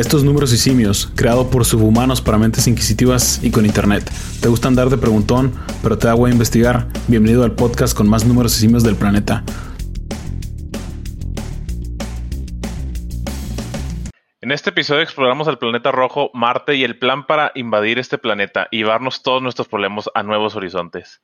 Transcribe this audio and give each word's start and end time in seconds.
Estos 0.00 0.24
números 0.24 0.50
y 0.54 0.56
simios, 0.56 1.12
creado 1.14 1.50
por 1.50 1.66
subhumanos 1.66 2.22
para 2.22 2.38
mentes 2.38 2.66
inquisitivas 2.66 3.38
y 3.44 3.50
con 3.50 3.66
internet. 3.66 4.10
¿Te 4.40 4.48
gusta 4.48 4.66
andar 4.66 4.88
de 4.88 4.96
preguntón, 4.96 5.52
pero 5.82 5.98
te 5.98 6.06
da 6.06 6.14
a 6.14 6.30
investigar? 6.30 6.86
Bienvenido 7.06 7.44
al 7.44 7.54
podcast 7.54 7.94
con 7.94 8.08
más 8.08 8.24
números 8.24 8.56
y 8.56 8.60
simios 8.60 8.82
del 8.82 8.96
planeta. 8.96 9.44
En 14.40 14.52
este 14.52 14.70
episodio 14.70 15.02
exploramos 15.02 15.46
el 15.48 15.58
planeta 15.58 15.92
rojo, 15.92 16.30
Marte 16.32 16.76
y 16.76 16.84
el 16.84 16.98
plan 16.98 17.26
para 17.26 17.52
invadir 17.54 17.98
este 17.98 18.16
planeta 18.16 18.68
y 18.70 18.78
llevarnos 18.78 19.22
todos 19.22 19.42
nuestros 19.42 19.68
problemas 19.68 20.08
a 20.14 20.22
nuevos 20.22 20.56
horizontes. 20.56 21.20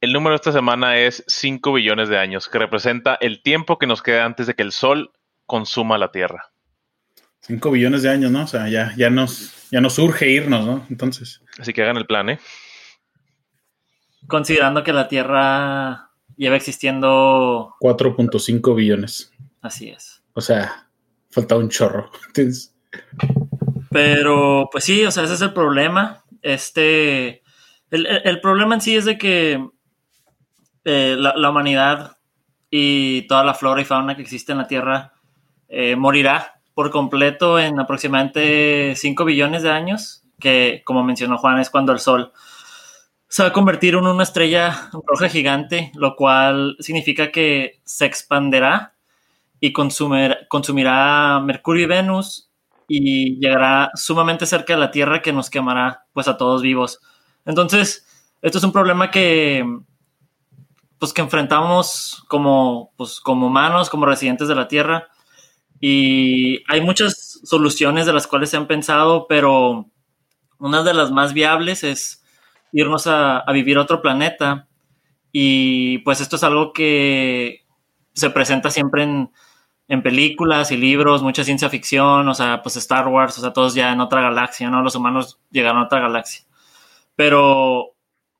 El 0.00 0.12
número 0.12 0.30
de 0.30 0.36
esta 0.36 0.52
semana 0.52 0.96
es 0.96 1.24
5 1.26 1.72
billones 1.72 2.08
de 2.08 2.18
años, 2.18 2.48
que 2.48 2.60
representa 2.60 3.18
el 3.20 3.42
tiempo 3.42 3.78
que 3.78 3.88
nos 3.88 4.00
queda 4.00 4.24
antes 4.24 4.46
de 4.46 4.54
que 4.54 4.62
el 4.62 4.70
Sol 4.70 5.10
consuma 5.46 5.98
la 5.98 6.12
Tierra. 6.12 6.52
5 7.46 7.70
billones 7.70 8.02
de 8.02 8.10
años, 8.10 8.32
¿no? 8.32 8.42
O 8.42 8.46
sea, 8.48 8.68
ya, 8.68 8.92
ya, 8.96 9.08
nos, 9.08 9.68
ya 9.70 9.80
nos 9.80 9.96
urge 10.00 10.28
irnos, 10.28 10.66
¿no? 10.66 10.86
Entonces. 10.90 11.42
Así 11.60 11.72
que 11.72 11.82
hagan 11.82 11.96
el 11.96 12.06
plan, 12.06 12.28
¿eh? 12.28 12.40
Considerando 14.26 14.82
que 14.82 14.92
la 14.92 15.06
Tierra 15.06 16.10
lleva 16.36 16.56
existiendo... 16.56 17.76
4.5 17.80 18.74
billones. 18.74 19.32
Así 19.62 19.90
es. 19.90 20.24
O 20.32 20.40
sea, 20.40 20.88
falta 21.30 21.56
un 21.56 21.68
chorro. 21.68 22.10
Pero, 23.90 24.68
pues 24.72 24.82
sí, 24.82 25.04
o 25.04 25.12
sea, 25.12 25.22
ese 25.22 25.34
es 25.34 25.40
el 25.40 25.52
problema. 25.52 26.24
Este, 26.42 27.44
el, 27.92 28.40
problema 28.40 28.74
en 28.74 28.80
sí 28.80 28.96
es 28.96 29.04
de 29.04 29.18
que 29.18 29.64
eh, 30.84 31.16
la, 31.16 31.48
humanidad 31.48 32.16
y 32.70 33.22
toda 33.28 33.44
la 33.44 33.54
flora 33.54 33.80
y 33.80 33.84
fauna 33.84 34.16
que 34.16 34.22
existe 34.22 34.50
en 34.50 34.58
la 34.58 34.66
Tierra 34.66 35.12
eh, 35.68 35.94
morirá 35.94 36.55
por 36.76 36.90
completo 36.90 37.58
en 37.58 37.80
aproximadamente 37.80 38.92
5 38.96 39.24
billones 39.24 39.62
de 39.62 39.70
años, 39.70 40.24
que 40.38 40.82
como 40.84 41.02
mencionó 41.02 41.38
Juan 41.38 41.58
es 41.58 41.70
cuando 41.70 41.90
el 41.92 42.00
Sol 42.00 42.34
se 43.28 43.42
va 43.42 43.48
a 43.48 43.52
convertir 43.54 43.94
en 43.94 44.06
una 44.06 44.22
estrella 44.22 44.90
roja 45.06 45.30
gigante, 45.30 45.90
lo 45.94 46.16
cual 46.16 46.76
significa 46.80 47.32
que 47.32 47.80
se 47.84 48.04
expanderá 48.04 48.94
y 49.58 49.72
consumirá 49.72 51.40
Mercurio 51.40 51.84
y 51.84 51.86
Venus 51.86 52.50
y 52.86 53.40
llegará 53.40 53.90
sumamente 53.94 54.44
cerca 54.44 54.74
de 54.74 54.80
la 54.80 54.90
Tierra 54.90 55.22
que 55.22 55.32
nos 55.32 55.48
quemará 55.48 56.04
pues 56.12 56.28
a 56.28 56.36
todos 56.36 56.60
vivos. 56.60 57.00
Entonces, 57.46 58.06
esto 58.42 58.58
es 58.58 58.64
un 58.64 58.72
problema 58.72 59.10
que 59.10 59.64
pues 60.98 61.14
que 61.14 61.22
enfrentamos 61.22 62.22
como 62.28 62.92
pues 62.98 63.18
como 63.18 63.46
humanos, 63.46 63.88
como 63.88 64.04
residentes 64.04 64.46
de 64.46 64.54
la 64.54 64.68
Tierra 64.68 65.08
y 65.80 66.62
hay 66.68 66.80
muchas 66.80 67.40
soluciones 67.44 68.06
de 68.06 68.12
las 68.12 68.26
cuales 68.26 68.50
se 68.50 68.56
han 68.56 68.66
pensado, 68.66 69.26
pero 69.28 69.90
una 70.58 70.82
de 70.82 70.94
las 70.94 71.10
más 71.10 71.32
viables 71.32 71.84
es 71.84 72.24
irnos 72.72 73.06
a, 73.06 73.44
vivir 73.52 73.78
a 73.78 73.82
otro 73.82 74.02
planeta 74.02 74.68
y 75.32 75.98
pues 75.98 76.20
esto 76.20 76.36
es 76.36 76.44
algo 76.44 76.72
que 76.72 77.64
se 78.14 78.30
presenta 78.30 78.70
siempre 78.70 79.02
en 79.02 79.30
en 79.88 80.02
películas 80.02 80.72
y 80.72 80.76
libros, 80.76 81.22
mucha 81.22 81.44
ciencia 81.44 81.70
ficción, 81.70 82.28
o 82.28 82.34
sea, 82.34 82.62
pues 82.62 82.76
Star 82.76 83.06
Wars, 83.08 83.38
o 83.38 83.40
sea, 83.40 83.52
todos 83.52 83.74
ya 83.74 83.92
en 83.92 84.00
otra 84.00 84.20
galaxia, 84.20 84.68
¿no? 84.68 84.82
Los 84.82 84.96
humanos 84.96 85.40
llegaron 85.50 85.82
a 85.82 85.84
otra 85.84 86.00
galaxia. 86.00 86.44
Pero, 87.14 87.94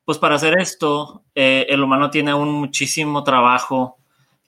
pues 0.05 0.19
para 0.19 0.37
hacer 0.37 0.59
esto, 0.61 1.25
eh, 1.35 1.67
el 1.69 1.83
humano 1.83 2.11
tiene 2.11 2.33
aún 2.33 2.51
muchísimo 2.53 3.25
trabajo 3.25 3.96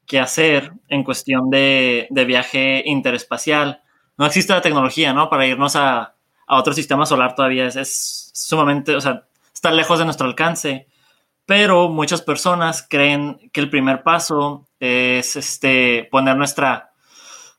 que 0.09 0.19
hacer 0.19 0.73
en 0.89 1.05
cuestión 1.05 1.51
de, 1.51 2.09
viaje 2.27 2.83
interespacial. 2.87 3.83
No 4.17 4.27
existe 4.27 4.53
la 4.53 4.62
tecnología, 4.62 5.12
¿no? 5.12 5.31
Para 5.31 5.47
irnos 5.47 5.77
a, 5.77 6.14
otro 6.48 6.73
sistema 6.73 7.05
solar 7.05 7.35
todavía 7.35 7.67
es, 7.67 7.77
es, 7.77 8.30
sumamente, 8.33 8.97
o 8.97 9.01
sea, 9.02 9.27
está 9.52 9.70
lejos 9.70 9.98
de 9.98 10.07
nuestro 10.07 10.27
alcance. 10.27 10.89
Pero 11.45 11.89
muchas 11.89 12.23
personas 12.23 12.86
creen 12.89 13.51
que 13.52 13.61
el 13.61 13.70
primer 13.70 14.02
paso 14.02 14.67
es 14.80 15.36
este, 15.36 16.08
poner 16.11 16.36
nuestra 16.36 16.89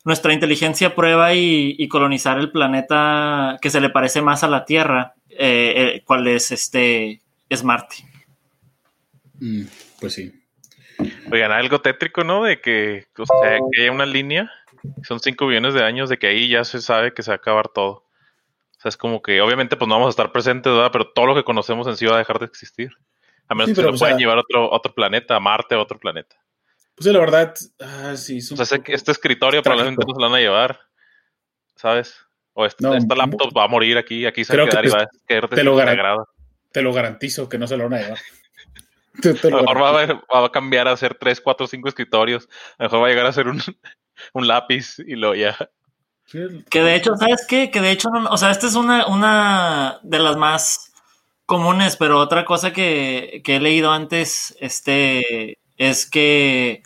nuestra 0.06 0.34
inteligencia 0.34 0.96
prueba 0.96 1.34
y, 1.34 1.88
colonizar 1.88 2.40
el 2.40 2.52
planeta 2.52 3.58
que 3.62 3.70
se 3.70 3.82
le 3.82 3.90
parece 3.90 4.22
más 4.22 4.44
a 4.44 4.48
la 4.48 4.66
Tierra, 4.66 5.14
eh, 5.30 6.04
es 6.26 6.52
este, 6.52 7.22
es 7.50 7.64
Marte. 7.64 7.98
Mm, 9.40 9.64
pues 10.00 10.14
sí. 10.14 10.39
Oigan, 11.32 11.52
algo 11.52 11.82
tétrico, 11.82 12.24
¿no? 12.24 12.44
De 12.44 12.60
que, 12.62 13.08
o 13.18 13.26
sea, 13.26 13.60
que 13.72 13.84
hay 13.84 13.90
una 13.90 14.06
línea, 14.06 14.52
son 15.04 15.20
5 15.20 15.48
billones 15.48 15.74
de 15.74 15.84
años, 15.84 16.10
de 16.10 16.18
que 16.18 16.28
ahí 16.28 16.50
ya 16.50 16.64
se 16.64 16.82
sabe 16.82 17.14
que 17.14 17.24
se 17.24 17.32
va 17.32 17.36
a 17.36 17.38
acabar 17.38 17.70
todo. 17.70 17.92
O 18.80 18.82
sea, 18.82 18.90
es 18.90 18.98
como 18.98 19.22
que 19.22 19.42
obviamente 19.42 19.76
pues 19.76 19.88
no 19.90 19.96
vamos 19.96 20.08
a 20.08 20.12
estar 20.12 20.32
presentes, 20.32 20.72
¿verdad? 20.72 20.92
Pero 20.92 21.12
todo 21.12 21.26
lo 21.26 21.36
que 21.36 21.44
conocemos 21.44 21.86
en 21.88 21.98
sí 21.98 22.06
va 22.06 22.16
a 22.16 22.20
dejar 22.20 22.40
de 22.40 22.46
existir. 22.46 22.92
A 23.48 23.56
menos 23.56 23.70
que 23.70 23.76
se 23.76 23.82
lo 23.82 23.94
puedan 23.94 24.18
llevar 24.18 24.38
a 24.38 24.42
otro, 24.42 24.72
otro 24.72 24.94
planeta, 24.94 25.36
a 25.36 25.40
Marte, 25.40 25.76
a 25.76 25.80
otro 25.80 26.00
planeta. 26.00 26.38
Pues 26.96 27.08
la 27.08 27.20
verdad, 27.20 27.54
ah, 27.80 28.16
sí. 28.16 28.38
o 28.38 28.66
sea, 28.66 28.80
este 28.86 29.12
escritorio 29.12 29.62
probablemente 29.62 30.04
no 30.06 30.14
se 30.14 30.20
lo 30.20 30.30
van 30.30 30.38
a 30.38 30.42
llevar, 30.42 30.80
¿sabes? 31.76 32.16
O 32.54 32.66
esta, 32.66 32.90
laptop 32.90 33.58
va 33.58 33.64
a 33.64 33.68
morir 33.68 33.98
aquí, 33.98 34.26
aquí 34.26 34.44
se 34.44 34.56
va 34.56 34.64
a 34.64 34.68
quedar 34.68 34.86
y 34.86 34.90
va 34.90 35.02
a 35.04 35.08
quedar 35.26 35.48
te, 35.48 35.64
lo 35.64 35.78
te 36.72 36.82
lo 36.82 36.94
garantizo 36.94 37.48
que 37.48 37.58
no 37.58 37.68
se 37.68 37.78
lo 37.78 37.86
van 37.86 37.94
a 37.94 38.02
llevar. 38.02 38.20
A 39.24 39.48
lo 39.50 39.62
mejor 39.62 39.82
va 40.32 40.46
a, 40.46 40.52
cambiar 40.52 40.88
a 40.88 40.98
ser 40.98 41.16
3, 41.16 41.42
4, 41.42 41.68
5 41.68 41.90
escritorios. 41.90 42.50
A 42.78 42.84
lo 42.84 42.90
mejor 42.90 43.04
va 43.04 43.08
a 43.08 43.10
llegar 43.10 43.26
a 43.26 43.34
ser 43.34 43.48
un, 43.48 43.62
un 44.34 44.48
lápiz 44.48 45.00
y 45.00 45.16
lo 45.16 45.36
ya. 45.36 45.58
Que 46.70 46.84
de 46.84 46.96
hecho, 46.96 47.16
¿sabes 47.16 47.46
qué? 47.48 47.72
Que 47.72 47.82
de 47.82 47.92
hecho, 47.92 48.10
o 48.30 48.38
sea, 48.38 48.52
esta 48.52 48.68
es 48.68 48.76
una, 48.76 49.08
una 49.08 50.00
de 50.04 50.20
las 50.20 50.38
más 50.38 50.94
comunes, 51.46 51.96
pero 51.96 52.20
otra 52.20 52.46
cosa 52.46 52.72
que, 52.72 53.42
que 53.44 53.56
he 53.56 53.60
leído 53.60 53.92
antes, 53.92 54.56
este, 54.60 55.58
es 55.78 56.08
que 56.08 56.84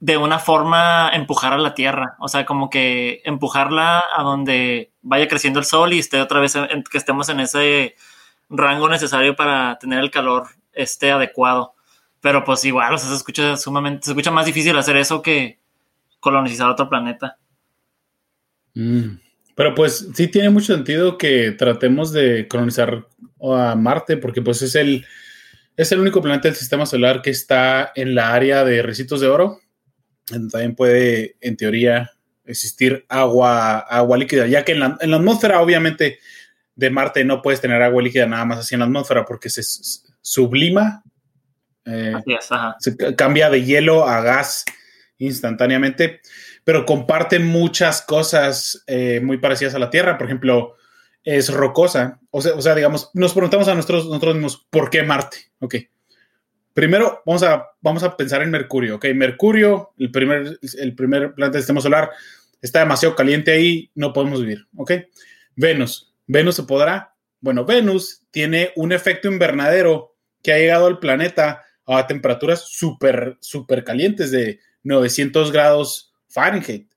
de 0.00 0.16
una 0.18 0.38
forma 0.38 1.10
empujar 1.14 1.54
a 1.54 1.58
la 1.58 1.74
Tierra, 1.74 2.16
o 2.20 2.28
sea, 2.28 2.44
como 2.44 2.68
que 2.68 3.22
empujarla 3.24 4.04
a 4.14 4.22
donde 4.22 4.92
vaya 5.00 5.26
creciendo 5.26 5.58
el 5.58 5.64
sol 5.64 5.94
y 5.94 5.98
esté 5.98 6.20
otra 6.20 6.40
vez, 6.40 6.54
que 6.90 6.98
estemos 6.98 7.28
en 7.30 7.40
ese 7.40 7.96
rango 8.50 8.88
necesario 8.88 9.34
para 9.34 9.78
tener 9.78 10.00
el 10.00 10.10
calor 10.10 10.48
este 10.76 11.10
adecuado. 11.10 11.74
Pero 12.20 12.44
pues 12.44 12.64
igual, 12.64 12.94
o 12.94 12.98
sea, 12.98 13.08
se 13.08 13.16
escucha 13.16 13.56
sumamente, 13.56 14.04
se 14.04 14.10
escucha 14.12 14.30
más 14.30 14.46
difícil 14.46 14.76
hacer 14.76 14.96
eso 14.96 15.22
que 15.22 15.58
colonizar 16.20 16.68
otro 16.68 16.88
planeta. 16.88 17.38
Mm. 18.74 19.18
Pero 19.54 19.74
pues 19.74 20.08
sí 20.14 20.28
tiene 20.28 20.50
mucho 20.50 20.74
sentido 20.74 21.16
que 21.16 21.52
tratemos 21.52 22.12
de 22.12 22.46
colonizar 22.46 23.06
a 23.40 23.74
Marte, 23.74 24.18
porque 24.18 24.42
pues 24.42 24.60
es 24.60 24.74
el, 24.74 25.06
es 25.76 25.92
el 25.92 26.00
único 26.00 26.20
planeta 26.20 26.48
del 26.48 26.56
sistema 26.56 26.84
solar 26.84 27.22
que 27.22 27.30
está 27.30 27.92
en 27.94 28.14
la 28.14 28.34
área 28.34 28.64
de 28.64 28.82
recitos 28.82 29.20
de 29.20 29.28
oro. 29.28 29.60
También 30.26 30.74
puede, 30.74 31.36
en 31.40 31.56
teoría, 31.56 32.10
existir 32.44 33.06
agua, 33.08 33.78
agua 33.78 34.18
líquida, 34.18 34.46
ya 34.46 34.64
que 34.64 34.72
en 34.72 34.80
la, 34.80 34.98
atmósfera, 35.00 35.60
obviamente, 35.60 36.18
de 36.74 36.90
Marte 36.90 37.24
no 37.24 37.40
puedes 37.40 37.60
tener 37.60 37.82
agua 37.82 38.02
líquida 38.02 38.26
nada 38.26 38.44
más 38.44 38.58
así 38.58 38.74
en 38.74 38.80
la 38.80 38.86
atmósfera 38.86 39.24
porque 39.24 39.48
se 39.48 39.62
sublima, 40.26 41.04
eh, 41.84 42.14
se 42.80 42.96
cambia 43.14 43.48
de 43.48 43.64
hielo 43.64 44.08
a 44.08 44.20
gas 44.22 44.64
instantáneamente, 45.18 46.20
pero 46.64 46.84
comparten 46.84 47.46
muchas 47.46 48.02
cosas 48.02 48.82
eh, 48.88 49.20
muy 49.22 49.38
parecidas 49.38 49.76
a 49.76 49.78
la 49.78 49.88
Tierra. 49.88 50.18
Por 50.18 50.26
ejemplo, 50.26 50.74
es 51.22 51.54
rocosa. 51.54 52.18
O 52.32 52.42
sea, 52.42 52.54
o 52.54 52.60
sea, 52.60 52.74
digamos, 52.74 53.10
nos 53.14 53.34
preguntamos 53.34 53.68
a 53.68 53.76
nosotros, 53.76 54.06
nosotros 54.06 54.34
mismos, 54.34 54.66
¿por 54.68 54.90
qué 54.90 55.04
Marte? 55.04 55.52
Ok. 55.60 55.76
Primero, 56.74 57.22
vamos 57.24 57.44
a, 57.44 57.64
vamos 57.80 58.02
a 58.02 58.16
pensar 58.16 58.42
en 58.42 58.50
Mercurio. 58.50 58.96
Ok, 58.96 59.06
Mercurio, 59.14 59.94
el 59.96 60.10
primer, 60.10 60.58
el 60.76 60.94
primer 60.96 61.34
planeta 61.34 61.52
del 61.52 61.62
sistema 61.62 61.80
solar, 61.80 62.10
está 62.60 62.80
demasiado 62.80 63.14
caliente 63.14 63.52
ahí, 63.52 63.92
no 63.94 64.12
podemos 64.12 64.40
vivir. 64.40 64.66
Ok. 64.76 64.90
Venus. 65.54 66.12
¿Venus 66.26 66.56
se 66.56 66.64
podrá? 66.64 67.14
Bueno, 67.40 67.64
Venus 67.64 68.24
tiene 68.32 68.72
un 68.74 68.90
efecto 68.90 69.28
invernadero 69.28 70.15
que 70.46 70.52
ha 70.52 70.58
llegado 70.58 70.86
al 70.86 71.00
planeta 71.00 71.64
a 71.84 72.06
temperaturas 72.06 72.68
súper, 72.68 73.36
súper 73.40 73.82
calientes 73.82 74.30
de 74.30 74.60
900 74.84 75.50
grados 75.50 76.14
Fahrenheit. 76.28 76.88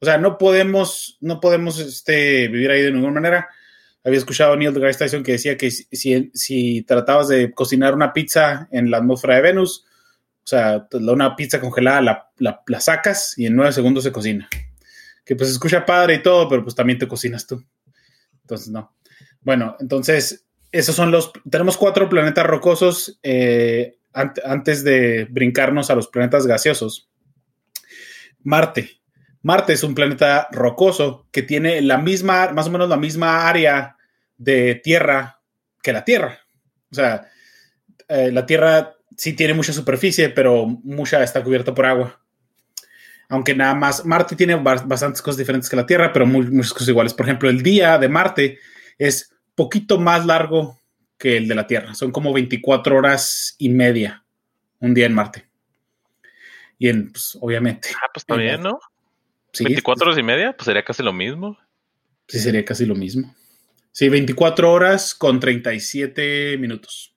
O 0.00 0.04
sea, 0.04 0.18
no 0.18 0.36
podemos, 0.36 1.16
no 1.22 1.40
podemos 1.40 1.78
este, 1.78 2.48
vivir 2.48 2.70
ahí 2.70 2.82
de 2.82 2.92
ninguna 2.92 3.14
manera 3.14 3.48
había 4.04 4.18
escuchado 4.18 4.52
a 4.52 4.56
Neil 4.56 4.74
deGrasse 4.74 4.98
Tyson 4.98 5.22
que 5.22 5.32
decía 5.32 5.56
que 5.56 5.70
si, 5.70 6.30
si, 6.34 6.82
tratabas 6.82 7.28
de 7.28 7.52
cocinar 7.52 7.94
una 7.94 8.12
pizza 8.12 8.68
en 8.70 8.90
la 8.90 8.98
atmósfera 8.98 9.36
de 9.36 9.42
Venus, 9.42 9.86
o 10.44 10.46
sea, 10.46 10.86
una 10.92 11.34
pizza 11.36 11.58
congelada 11.58 12.02
la, 12.36 12.60
la, 12.66 12.80
sacas 12.80 13.38
y 13.38 13.46
en 13.46 13.56
nueve 13.56 13.72
segundos 13.72 14.04
se 14.04 14.12
cocina. 14.12 14.46
Que 15.24 15.36
pues 15.36 15.48
escucha 15.48 15.86
padre 15.86 16.16
y 16.16 16.22
todo, 16.22 16.50
pero 16.50 16.62
pues 16.62 16.74
también 16.74 16.98
te 16.98 17.08
cocinas 17.08 17.46
tú. 17.46 17.64
Entonces, 18.42 18.68
no. 18.68 18.94
Bueno, 19.40 19.76
entonces, 19.80 20.44
esos 20.72 20.94
son 20.94 21.10
los... 21.10 21.32
Tenemos 21.50 21.76
cuatro 21.76 22.08
planetas 22.08 22.46
rocosos 22.46 23.18
eh, 23.22 23.98
antes 24.12 24.84
de 24.84 25.26
brincarnos 25.30 25.90
a 25.90 25.94
los 25.94 26.08
planetas 26.08 26.46
gaseosos. 26.46 27.08
Marte. 28.42 29.00
Marte 29.42 29.72
es 29.72 29.82
un 29.82 29.94
planeta 29.94 30.48
rocoso 30.52 31.26
que 31.30 31.42
tiene 31.42 31.80
la 31.80 31.98
misma, 31.98 32.52
más 32.52 32.66
o 32.66 32.70
menos 32.70 32.88
la 32.88 32.96
misma 32.96 33.48
área 33.48 33.96
de 34.36 34.74
tierra 34.74 35.40
que 35.82 35.92
la 35.92 36.04
Tierra. 36.04 36.38
O 36.90 36.94
sea, 36.94 37.28
eh, 38.08 38.30
la 38.32 38.46
Tierra 38.46 38.96
sí 39.16 39.32
tiene 39.32 39.54
mucha 39.54 39.72
superficie, 39.72 40.30
pero 40.30 40.66
mucha 40.66 41.22
está 41.22 41.42
cubierta 41.42 41.74
por 41.74 41.86
agua. 41.86 42.20
Aunque 43.28 43.54
nada 43.54 43.74
más, 43.74 44.04
Marte 44.04 44.34
tiene 44.34 44.56
bastantes 44.56 45.22
cosas 45.22 45.38
diferentes 45.38 45.70
que 45.70 45.76
la 45.76 45.86
Tierra, 45.86 46.12
pero 46.12 46.26
muchas 46.26 46.72
cosas 46.72 46.88
iguales. 46.88 47.14
Por 47.14 47.26
ejemplo, 47.26 47.48
el 47.48 47.62
día 47.62 47.96
de 47.98 48.08
Marte 48.08 48.58
es 48.98 49.32
poquito 49.54 49.98
más 49.98 50.26
largo 50.26 50.78
que 51.18 51.36
el 51.36 51.48
de 51.48 51.54
la 51.54 51.66
Tierra. 51.66 51.94
Son 51.94 52.10
como 52.10 52.32
24 52.32 52.96
horas 52.96 53.54
y 53.58 53.68
media 53.68 54.24
un 54.80 54.94
día 54.94 55.06
en 55.06 55.14
Marte. 55.14 55.46
Y 56.78 56.88
en, 56.88 57.12
pues, 57.12 57.36
obviamente. 57.40 57.90
Ah, 57.94 58.08
pues 58.12 58.22
está 58.22 58.36
bien, 58.36 58.62
¿no? 58.62 58.80
24 59.58 60.06
horas 60.06 60.18
y 60.18 60.22
media, 60.22 60.56
pues 60.56 60.64
sería 60.64 60.82
casi 60.82 61.02
lo 61.02 61.12
mismo. 61.12 61.58
Sí, 62.28 62.38
sería 62.38 62.64
casi 62.64 62.86
lo 62.86 62.94
mismo. 62.94 63.34
Sí, 63.92 64.08
24 64.08 64.72
horas 64.72 65.14
con 65.14 65.40
37 65.40 66.56
minutos. 66.58 67.14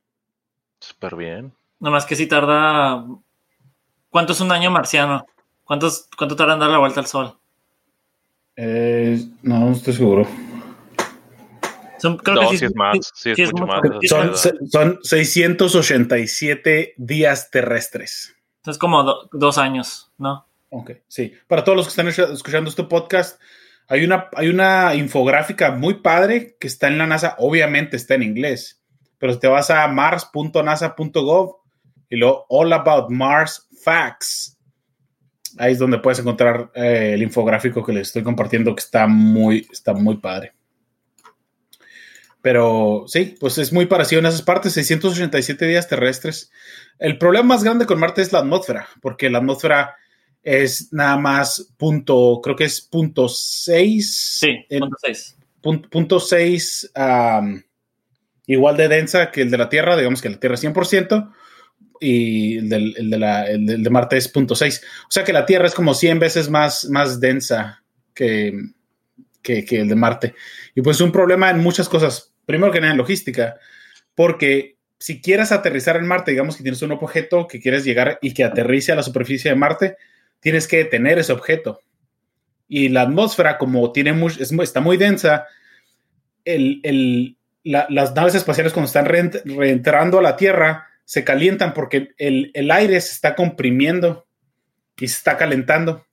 Súper 0.80 1.16
bien. 1.16 1.54
Nomás 1.80 2.06
que 2.06 2.16
si 2.16 2.28
tarda. 2.28 3.06
¿Cuánto 4.10 4.34
es 4.34 4.42
un 4.42 4.52
año 4.52 4.72
marciano? 4.72 5.26
¿Cuántos, 5.64 6.10
¿Cuánto 6.18 6.36
tarda 6.36 6.56
en 6.56 6.60
dar 6.60 6.70
la 6.70 6.80
vuelta 6.80 7.00
al 7.00 7.08
sol? 7.08 7.38
Eh, 8.56 9.24
no, 9.42 9.72
estoy 9.72 9.94
seguro. 9.94 10.28
Son, 12.04 12.18
creo 12.18 12.50
que 12.50 12.58
sí, 12.58 12.66
es 12.66 12.76
más. 12.76 12.98
Sí, 13.16 13.32
es, 13.32 13.54
mucho 13.54 13.66
más. 13.66 13.80
Son, 14.10 14.36
son, 14.70 15.00
687 15.04 16.96
días 16.98 17.50
terrestres. 17.50 18.36
Es 18.66 18.78
como 18.78 19.06
dos 19.32 19.58
años, 19.58 20.12
¿no? 20.18 20.46
Ok, 20.68 20.92
sí. 21.08 21.32
Para 21.48 21.64
todos 21.64 21.78
los 21.78 21.86
que 21.86 21.92
están 21.92 22.34
escuchando 22.34 22.70
este 22.70 22.84
podcast, 22.84 23.40
hay 23.88 24.04
una, 24.04 24.28
hay 24.36 24.50
una 24.50 24.96
infográfica 24.96 25.72
muy 25.72 26.02
padre 26.02 26.58
que 26.60 26.68
está 26.68 26.90
en 26.90 26.98
la 26.98 27.08
NASA, 27.08 27.38
obviamente 27.38 27.96
está 27.96 28.16
en 28.16 28.24
inglés, 28.24 28.84
pero 29.18 29.32
si 29.32 29.40
te 29.40 29.48
vas 29.48 29.70
a 29.70 29.88
mars.nasa.gov 29.88 31.56
y 32.10 32.18
luego 32.18 32.46
All 32.50 32.74
About 32.74 33.12
Mars 33.12 33.70
Facts, 33.82 34.60
ahí 35.58 35.72
es 35.72 35.80
donde 35.80 36.00
puedes 36.00 36.20
encontrar 36.20 36.70
eh, 36.76 37.12
el 37.14 37.24
infográfico 37.24 37.82
que 37.82 37.94
les 37.94 38.08
estoy 38.08 38.24
compartiendo 38.24 38.76
que 38.76 38.82
está 38.82 39.08
muy, 39.08 39.66
está 39.72 39.94
muy 39.94 40.18
padre. 40.18 40.52
Pero 42.44 43.06
sí, 43.08 43.38
pues 43.40 43.58
es 43.58 43.72
muy 43.72 43.86
parecido 43.86 44.20
en 44.20 44.26
esas 44.26 44.42
partes, 44.42 44.74
687 44.74 45.66
días 45.66 45.88
terrestres. 45.88 46.52
El 47.00 47.18
problema 47.18 47.46
más 47.46 47.64
grande 47.64 47.86
con 47.86 48.02
Marte 48.02 48.22
es 48.22 48.34
la 48.34 48.40
atmósfera, 48.40 48.90
porque 49.02 49.30
la 49.30 49.38
atmósfera 49.38 49.96
es 50.42 50.92
nada 50.92 51.16
más 51.16 51.74
punto, 51.78 52.42
creo 52.44 52.58
que 52.58 52.66
es 52.66 52.82
punto 52.82 53.30
6. 53.30 54.40
Sí, 54.42 54.66
punto 54.78 54.98
6. 55.02 55.38
Punto 55.90 56.20
6, 56.20 56.92
igual 58.48 58.76
de 58.76 58.88
densa 58.90 59.32
que 59.32 59.44
el 59.44 59.50
de 59.50 59.58
la 59.58 59.70
Tierra, 59.70 59.96
digamos 59.96 60.22
que 60.22 60.30
la 60.30 60.38
Tierra 60.38 60.56
es 60.56 60.64
100%, 60.66 61.34
y 62.02 62.58
el, 62.58 62.68
de, 62.68 63.78
de, 63.78 63.90
Marte 63.90 64.18
es 64.18 64.28
punto 64.28 64.54
6. 64.54 64.82
O 65.08 65.12
sea 65.12 65.24
que 65.24 65.32
la 65.32 65.46
Tierra 65.46 65.68
es 65.68 65.74
como 65.74 65.94
100 65.94 66.20
veces 66.20 66.50
más, 66.50 66.90
más 66.90 67.22
densa 67.22 67.82
que, 68.14 68.52
que, 69.42 69.64
que 69.64 69.80
el 69.80 69.88
de 69.88 69.96
Marte. 69.96 70.36
Y 70.76 70.82
pues 70.82 70.98
es 70.98 71.02
un 71.02 71.14
problema 71.14 71.50
en 71.50 71.60
muchas 71.60 71.88
cosas. 71.88 72.33
Primero 72.46 72.72
que 72.72 72.82
nada 72.82 72.92
en 72.92 72.98
logística, 72.98 73.58
porque 74.16 74.78
si 75.00 75.22
quieres 75.22 75.52
aterrizar 75.52 75.98
en 75.98 76.08
Marte, 76.08 76.32
digamos 76.32 76.56
que 76.56 76.64
tienes 76.64 76.82
un 76.82 76.92
objeto 76.92 77.48
que 77.48 77.60
quieres 77.60 77.84
llegar 77.84 78.20
y 78.22 78.34
que 78.34 78.44
aterrice 78.44 78.92
a 78.92 78.96
la 78.96 79.04
superficie 79.04 79.52
de 79.52 79.58
Marte, 79.58 79.98
tienes 80.40 80.68
que 80.68 80.78
detener 80.78 81.20
ese 81.20 81.34
objeto. 81.34 81.82
Y 82.68 82.90
la 82.90 83.02
atmósfera, 83.02 83.58
como 83.58 83.92
tiene 83.92 84.16
está 84.62 84.82
muy 84.82 84.98
densa, 84.98 85.46
las 86.44 88.16
naves 88.16 88.36
espaciales 88.36 88.74
cuando 88.74 88.88
están 88.88 89.06
reentrando 89.06 90.20
a 90.20 90.22
la 90.22 90.36
Tierra 90.36 90.88
se 91.06 91.24
calientan 91.24 91.74
porque 91.74 92.10
el, 92.18 92.72
aire 92.72 93.00
se 93.02 93.12
está 93.12 93.36
comprimiendo 93.36 94.26
y 94.98 95.08
se 95.08 95.18
está 95.18 95.38
calentando 95.38 96.06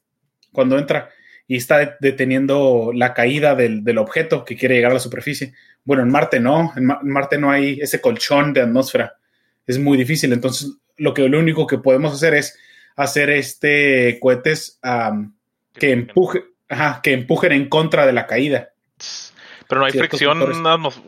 cuando 0.53 0.79
entra 0.79 1.11
y 1.47 1.57
está 1.57 1.97
deteniendo 2.01 2.93
la 2.95 3.15
caída 3.15 3.55
del, 3.55 3.99
objeto 3.99 4.45
que 4.45 4.57
quiere 4.57 4.77
llegar 4.77 4.93
a 4.93 4.95
la 4.95 5.01
superficie. 5.01 5.55
Bueno, 5.85 6.03
en 6.03 6.11
Marte 6.11 6.41
no, 6.41 6.73
en, 6.77 6.87
Marte 7.03 7.39
no 7.39 7.51
hay 7.51 7.81
ese 7.81 8.01
colchón 8.01 8.53
de 8.53 8.63
atmósfera. 8.63 9.15
Es 9.67 9.79
muy 9.79 9.97
difícil. 9.97 10.33
Entonces, 10.33 10.77
lo 10.97 11.15
que 11.15 11.29
lo 11.29 11.39
único 11.39 11.67
que 11.67 11.79
podemos 11.79 12.13
hacer 12.13 12.35
es 12.35 12.59
hacer 12.97 13.31
este 13.31 14.19
cohetes 14.21 14.79
que, 15.75 15.93
empuje, 15.93 16.45
que 17.03 17.13
empujen 17.13 17.53
en 17.53 17.69
contra 17.69 18.07
de 18.07 18.13
la 18.13 18.27
caída. 18.27 18.71
Pero 19.69 19.81
no 19.81 19.87
hay 19.87 19.93
fricción 19.93 20.39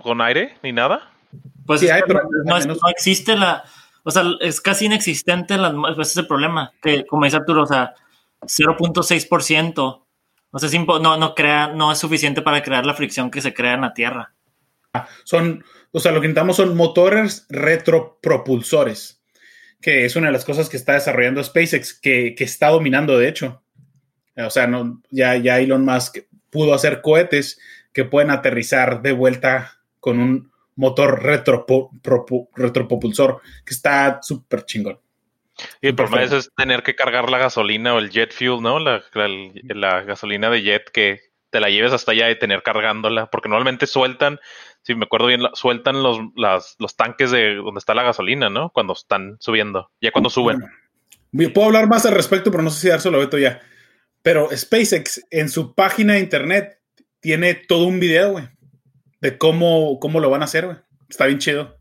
con 0.02 0.20
aire 0.20 0.56
ni 0.62 0.72
nada. 0.72 1.10
Pues 1.66 1.80
sí, 1.80 1.90
hay, 1.90 2.02
pero 2.06 2.22
no, 2.44 2.56
existe 2.90 3.36
la, 3.36 3.64
o 4.02 4.10
sea, 4.10 4.24
es 4.40 4.60
casi 4.60 4.86
inexistente 4.86 5.56
la, 5.56 5.72
pues 5.72 5.92
ese 5.92 6.02
es 6.02 6.16
el 6.18 6.26
problema, 6.26 6.72
que 6.82 7.06
como 7.06 7.24
dice 7.24 7.36
Arturo, 7.36 7.62
o 7.62 7.66
sea, 7.66 7.94
0.6%, 8.42 10.02
o 10.50 10.58
sea, 10.58 10.84
no, 10.84 11.16
no, 11.16 11.34
crea, 11.34 11.68
no 11.68 11.92
es 11.92 11.98
suficiente 11.98 12.42
para 12.42 12.62
crear 12.62 12.84
la 12.84 12.94
fricción 12.94 13.30
que 13.30 13.40
se 13.40 13.54
crea 13.54 13.74
en 13.74 13.82
la 13.82 13.94
Tierra. 13.94 14.32
Son, 15.24 15.64
o 15.90 16.00
sea, 16.00 16.12
lo 16.12 16.20
que 16.20 16.28
necesitamos 16.28 16.56
son 16.56 16.76
motores 16.76 17.46
retropropulsores 17.48 19.22
que 19.82 20.06
es 20.06 20.16
una 20.16 20.28
de 20.28 20.32
las 20.32 20.46
cosas 20.46 20.70
que 20.70 20.76
está 20.76 20.92
desarrollando 20.94 21.42
SpaceX, 21.42 21.92
que, 21.92 22.36
está 22.38 22.68
dominando, 22.68 23.18
de 23.18 23.26
hecho. 23.28 23.64
O 24.36 24.48
sea, 24.48 24.68
no, 24.68 25.02
ya, 25.10 25.36
ya 25.36 25.58
Elon 25.58 25.84
Musk 25.84 26.18
pudo 26.48 26.72
hacer 26.72 27.02
cohetes 27.02 27.60
que 27.92 28.04
pueden 28.04 28.30
aterrizar 28.30 29.02
de 29.02 29.10
vuelta 29.12 29.80
con 29.98 30.20
un 30.20 30.52
motor 30.76 31.22
retropropulsor, 31.22 33.40
que 33.66 33.74
está 33.74 34.20
súper 34.22 34.64
chingón. 34.64 35.00
Y 35.82 35.88
el 35.88 35.94
problema 35.94 36.22
es, 36.22 36.48
tener 36.56 36.82
que 36.82 36.94
cargar 36.94 37.28
la 37.28 37.36
gasolina 37.38 37.94
o 37.94 37.98
el 37.98 38.08
jet 38.10 38.32
fuel, 38.32 38.62
¿no? 38.62 38.78
La, 38.78 39.02
la, 39.12 40.00
gasolina 40.02 40.48
de 40.48 40.62
jet 40.62 40.90
que 40.90 41.20
te 41.52 41.60
la 41.60 41.68
lleves 41.70 41.92
hasta 41.92 42.10
allá 42.10 42.30
y 42.30 42.38
tener 42.38 42.64
cargándola, 42.64 43.26
porque 43.26 43.48
normalmente 43.48 43.86
sueltan 43.86 44.40
si 44.82 44.94
me 44.94 45.04
acuerdo 45.04 45.28
bien, 45.28 45.42
sueltan 45.54 46.02
los, 46.02 46.18
los 46.78 46.96
tanques 46.96 47.30
de 47.30 47.54
donde 47.56 47.78
está 47.78 47.94
la 47.94 48.02
gasolina, 48.02 48.50
¿no? 48.50 48.70
Cuando 48.70 48.94
están 48.94 49.36
subiendo, 49.38 49.90
ya 50.00 50.10
cuando 50.10 50.28
suben. 50.28 50.60
puedo 51.54 51.66
hablar 51.66 51.88
más 51.88 52.04
al 52.04 52.14
respecto, 52.14 52.50
pero 52.50 52.62
no 52.62 52.70
sé 52.70 52.80
si 52.80 52.88
dárselo 52.88 53.20
Beto 53.20 53.38
ya. 53.38 53.60
Pero 54.22 54.48
SpaceX 54.54 55.24
en 55.30 55.48
su 55.48 55.74
página 55.74 56.14
de 56.14 56.20
internet 56.20 56.80
tiene 57.20 57.54
todo 57.54 57.86
un 57.86 58.00
video, 58.00 58.32
güey, 58.32 58.48
de 59.20 59.38
cómo, 59.38 59.98
cómo 60.00 60.18
lo 60.20 60.30
van 60.30 60.42
a 60.42 60.46
hacer, 60.46 60.66
güey. 60.66 60.78
Está 61.08 61.26
bien 61.26 61.38
chido. 61.38 61.78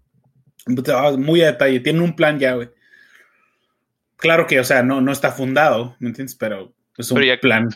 Muy 1.17 1.41
a 1.41 1.47
detalle, 1.47 1.79
tienen 1.79 2.03
un 2.03 2.15
plan 2.15 2.39
ya, 2.39 2.53
güey. 2.53 2.69
Claro 4.17 4.45
que, 4.45 4.59
o 4.59 4.63
sea, 4.63 4.83
no, 4.83 5.01
no 5.01 5.11
está 5.11 5.31
fundado, 5.31 5.95
¿me 5.97 6.09
entiendes? 6.09 6.35
Pero 6.35 6.75
es 6.97 7.09
un 7.09 7.19
plan. 7.41 7.69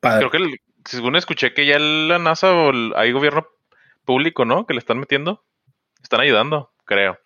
Creo 0.00 0.30
que, 0.30 0.38
según 0.84 1.16
escuché 1.16 1.54
que 1.54 1.66
ya 1.66 1.78
la 1.78 2.18
NASA 2.18 2.52
o 2.52 2.70
el, 2.70 2.92
hay 2.96 3.12
gobierno 3.12 3.46
público, 4.04 4.44
¿no? 4.44 4.66
Que 4.66 4.74
le 4.74 4.80
están 4.80 4.98
metiendo. 4.98 5.44
Están 6.02 6.20
ayudando, 6.20 6.72
creo. 6.84 7.18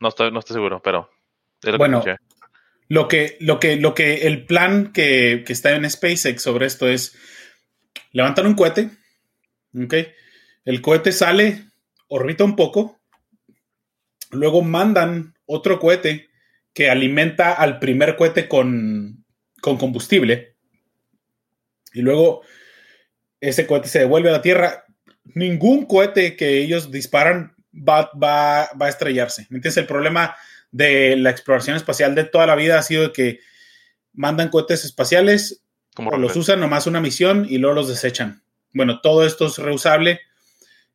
No 0.00 0.08
estoy, 0.08 0.30
no 0.30 0.38
estoy 0.38 0.54
seguro, 0.54 0.80
pero 0.82 1.10
bueno, 1.76 2.02
lo 2.88 3.08
que, 3.08 3.36
lo 3.40 3.58
que, 3.58 3.76
lo 3.76 3.94
que, 3.94 4.26
el 4.26 4.46
plan 4.46 4.92
que, 4.92 5.44
está 5.48 5.74
en 5.74 5.88
SpaceX 5.90 6.42
sobre 6.42 6.66
esto 6.66 6.88
es 6.88 7.16
levantar 8.12 8.46
un 8.46 8.54
cohete, 8.54 8.90
¿ok? 9.74 9.94
El 10.64 10.80
cohete 10.80 11.12
sale, 11.12 11.64
orbita 12.06 12.44
un 12.44 12.54
poco, 12.54 13.00
luego 14.30 14.62
mandan 14.62 15.34
otro 15.46 15.80
cohete 15.80 16.28
que 16.72 16.90
alimenta 16.90 17.52
al 17.52 17.78
primer 17.78 18.16
cohete 18.16 18.48
con, 18.48 19.24
con 19.60 19.78
combustible 19.78 20.57
y 21.92 22.02
luego 22.02 22.42
ese 23.40 23.66
cohete 23.66 23.88
se 23.88 24.00
devuelve 24.00 24.28
a 24.28 24.32
la 24.32 24.42
Tierra 24.42 24.84
ningún 25.34 25.86
cohete 25.86 26.36
que 26.36 26.58
ellos 26.58 26.90
disparan 26.90 27.54
va, 27.72 28.10
va, 28.20 28.68
a 28.78 28.88
estrellarse. 28.88 29.46
¿Me 29.50 29.56
entiendes? 29.56 29.76
El 29.76 29.86
problema 29.86 30.36
de 30.70 31.16
la 31.16 31.30
exploración 31.30 31.76
espacial 31.76 32.14
de 32.14 32.24
toda 32.24 32.46
la 32.46 32.54
vida 32.54 32.78
ha 32.78 32.82
sido 32.82 33.12
que 33.12 33.40
mandan 34.12 34.48
cohetes 34.48 34.84
espaciales, 34.84 35.62
o 35.96 36.16
los 36.16 36.36
usan 36.36 36.60
nomás 36.60 36.86
una 36.86 37.00
misión 37.00 37.46
y 37.48 37.58
luego 37.58 37.74
los 37.74 37.88
desechan. 37.88 38.42
Bueno, 38.72 39.00
todo 39.00 39.26
esto 39.26 39.46
es 39.46 39.58
reusable. 39.58 40.20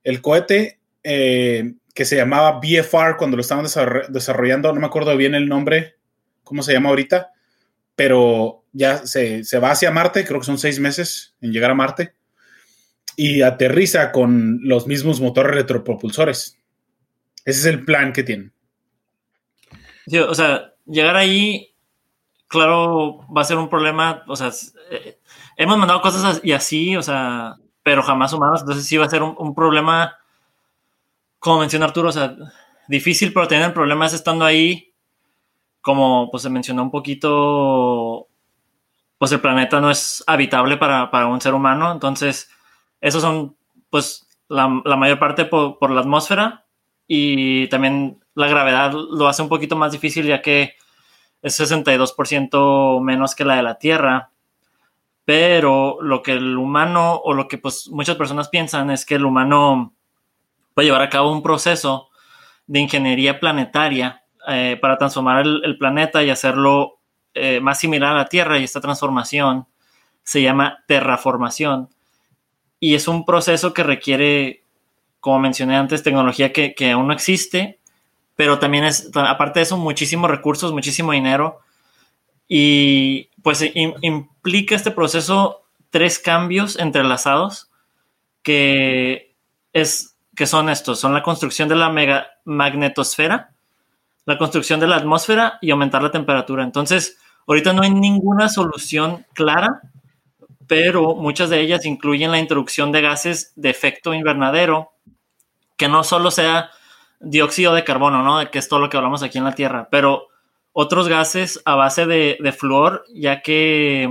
El 0.03 0.21
cohete 0.21 0.79
eh, 1.03 1.73
que 1.93 2.05
se 2.05 2.15
llamaba 2.15 2.59
BFR 2.59 3.17
cuando 3.17 3.38
lo 3.38 3.41
estaban 3.41 3.65
desarrollando, 4.09 4.73
no 4.73 4.79
me 4.79 4.88
acuerdo 4.88 5.15
bien 5.17 5.35
el 5.35 5.50
nombre, 5.50 5.95
cómo 6.43 6.63
se 6.63 6.73
llama 6.73 6.89
ahorita, 6.89 7.32
pero 7.95 8.63
ya 8.71 9.05
se, 9.05 9.43
se 9.43 9.59
va 9.59 9.71
hacia 9.71 9.91
Marte, 9.91 10.25
creo 10.25 10.39
que 10.39 10.45
son 10.45 10.57
seis 10.57 10.79
meses 10.79 11.35
en 11.41 11.51
llegar 11.51 11.71
a 11.71 11.75
Marte 11.75 12.13
y 13.15 13.41
aterriza 13.41 14.12
con 14.12 14.59
los 14.63 14.88
mismos 14.88 15.21
motores 15.21 15.53
retropropulsores. 15.53 16.57
Ese 17.45 17.59
es 17.59 17.65
el 17.65 17.85
plan 17.85 18.13
que 18.13 18.23
tienen. 18.23 18.53
o 20.27 20.35
sea, 20.35 20.73
llegar 20.85 21.15
ahí, 21.15 21.75
claro, 22.47 23.19
va 23.35 23.41
a 23.41 23.45
ser 23.45 23.57
un 23.57 23.69
problema, 23.69 24.23
o 24.27 24.35
sea, 24.35 24.51
eh, 24.91 25.19
hemos 25.57 25.77
mandado 25.77 26.01
cosas 26.01 26.41
y 26.43 26.53
así, 26.53 26.95
o 26.95 27.01
sea, 27.01 27.55
pero 27.83 28.01
jamás 28.01 28.33
humanos, 28.33 28.62
entonces 28.62 28.85
sí 28.85 28.97
va 28.97 29.05
a 29.05 29.09
ser 29.09 29.21
un, 29.21 29.55
problema, 29.55 30.17
como 31.39 31.59
menciona 31.59 31.85
Arturo, 31.85 32.09
o 32.09 32.13
sea, 32.13 32.35
difícil, 32.88 33.33
pero 33.33 33.47
tener 33.47 33.73
problemas 33.73 34.13
estando 34.13 34.45
ahí, 34.45 34.92
como 35.83 36.31
pues 36.31 36.43
se 36.43 36.49
mencionó 36.49 36.81
un 36.81 36.91
poquito, 36.91 38.29
pues 39.17 39.33
el 39.33 39.41
planeta 39.41 39.81
no 39.81 39.91
es 39.91 40.23
habitable 40.25 40.77
para, 40.77 41.11
para 41.11 41.27
un 41.27 41.41
ser 41.41 41.53
humano, 41.53 41.91
entonces 41.91 42.49
esos 43.01 43.21
son 43.21 43.57
pues 43.89 44.25
la, 44.47 44.69
mayor 44.69 45.19
parte 45.19 45.43
por, 45.43 45.77
por, 45.77 45.91
la 45.91 45.99
atmósfera 45.99 46.65
y 47.05 47.67
también 47.67 48.23
la 48.33 48.47
gravedad 48.47 48.93
lo 48.93 49.27
hace 49.27 49.41
un 49.41 49.49
poquito 49.49 49.75
más 49.75 49.91
difícil 49.91 50.25
ya 50.25 50.41
que 50.41 50.75
es 51.41 51.59
62% 51.59 53.01
menos 53.01 53.35
que 53.35 53.43
la 53.43 53.57
de 53.57 53.63
la 53.63 53.77
Tierra. 53.77 54.31
Pero 55.25 55.97
lo 56.01 56.23
que 56.23 56.33
el 56.33 56.57
humano 56.57 57.15
o 57.15 57.33
lo 57.33 57.47
que 57.49 57.57
pues 57.57 57.89
muchas 57.89 58.15
personas 58.15 58.47
piensan 58.47 58.89
es 58.89 59.05
que 59.05 59.15
el 59.15 59.25
humano 59.25 59.93
puede 60.73 60.87
llevar 60.87 61.01
a 61.01 61.09
cabo 61.09 61.31
un 61.31 61.43
proceso 61.43 62.09
de 62.67 62.79
ingeniería 62.79 63.39
planetaria 63.39 64.22
eh, 64.47 64.77
para 64.81 64.97
transformar 64.97 65.45
el, 65.45 65.77
planeta 65.77 66.23
y 66.23 66.29
hacerlo 66.29 67.00
eh, 67.33 67.59
más 67.59 67.79
similar 67.79 68.13
a 68.13 68.17
la 68.17 68.25
Tierra 68.25 68.59
y 68.59 68.63
esta 68.63 68.81
transformación 68.81 69.67
se 70.23 70.41
llama 70.41 70.83
terraformación 70.88 71.89
y 72.79 72.95
es 72.95 73.07
un 73.07 73.25
proceso 73.25 73.73
que 73.73 73.83
requiere, 73.83 74.63
como 75.19 75.39
mencioné 75.39 75.75
antes, 75.75 76.03
tecnología 76.03 76.51
que, 76.53 76.73
que 76.75 76.91
aún 76.91 77.07
no 77.07 77.13
existe 77.13 77.79
pero 78.35 78.59
también 78.59 78.83
es, 78.83 79.12
aparte 79.15 79.59
de 79.59 79.63
eso, 79.63 79.77
muchísimos 79.77 80.29
recursos, 80.29 80.73
muchísimo 80.73 81.12
dinero. 81.12 81.59
Y 82.47 83.29
pues 83.41 83.63
implica 83.73 84.75
este 84.75 84.91
proceso 84.91 85.63
tres 85.89 86.19
cambios 86.19 86.77
entrelazados 86.77 87.69
que, 88.41 89.35
es, 89.71 90.17
que 90.35 90.47
son 90.47 90.69
estos, 90.69 91.00
son 91.00 91.13
la 91.13 91.23
construcción 91.23 91.69
de 91.69 91.75
la 91.75 91.89
mega 91.89 92.27
magnetosfera, 92.43 93.53
la 94.25 94.37
construcción 94.37 94.79
de 94.79 94.87
la 94.87 94.97
atmósfera 94.97 95.57
y 95.61 95.71
aumentar 95.71 96.01
la 96.01 96.11
temperatura. 96.11 96.63
Entonces, 96.63 97.17
ahorita 97.47 97.73
no 97.73 97.83
hay 97.83 97.91
ninguna 97.91 98.49
solución 98.49 99.25
clara, 99.33 99.81
pero 100.67 101.15
muchas 101.15 101.49
de 101.49 101.61
ellas 101.61 101.85
incluyen 101.85 102.31
la 102.31 102.39
introducción 102.39 102.91
de 102.91 103.01
gases 103.01 103.53
de 103.55 103.69
efecto 103.69 104.13
invernadero, 104.13 104.91
que 105.77 105.89
no 105.89 106.03
solo 106.03 106.31
sea 106.31 106.69
dióxido 107.19 107.73
de 107.73 107.83
carbono, 107.83 108.23
¿no? 108.23 108.49
Que 108.49 108.59
es 108.59 108.69
todo 108.69 108.79
lo 108.79 108.89
que 108.89 108.97
hablamos 108.97 109.23
aquí 109.23 109.37
en 109.37 109.43
la 109.43 109.55
Tierra, 109.55 109.87
pero 109.91 110.27
otros 110.71 111.07
gases 111.07 111.61
a 111.65 111.75
base 111.75 112.05
de, 112.05 112.37
de 112.39 112.99
ya 113.13 113.41
que 113.41 114.09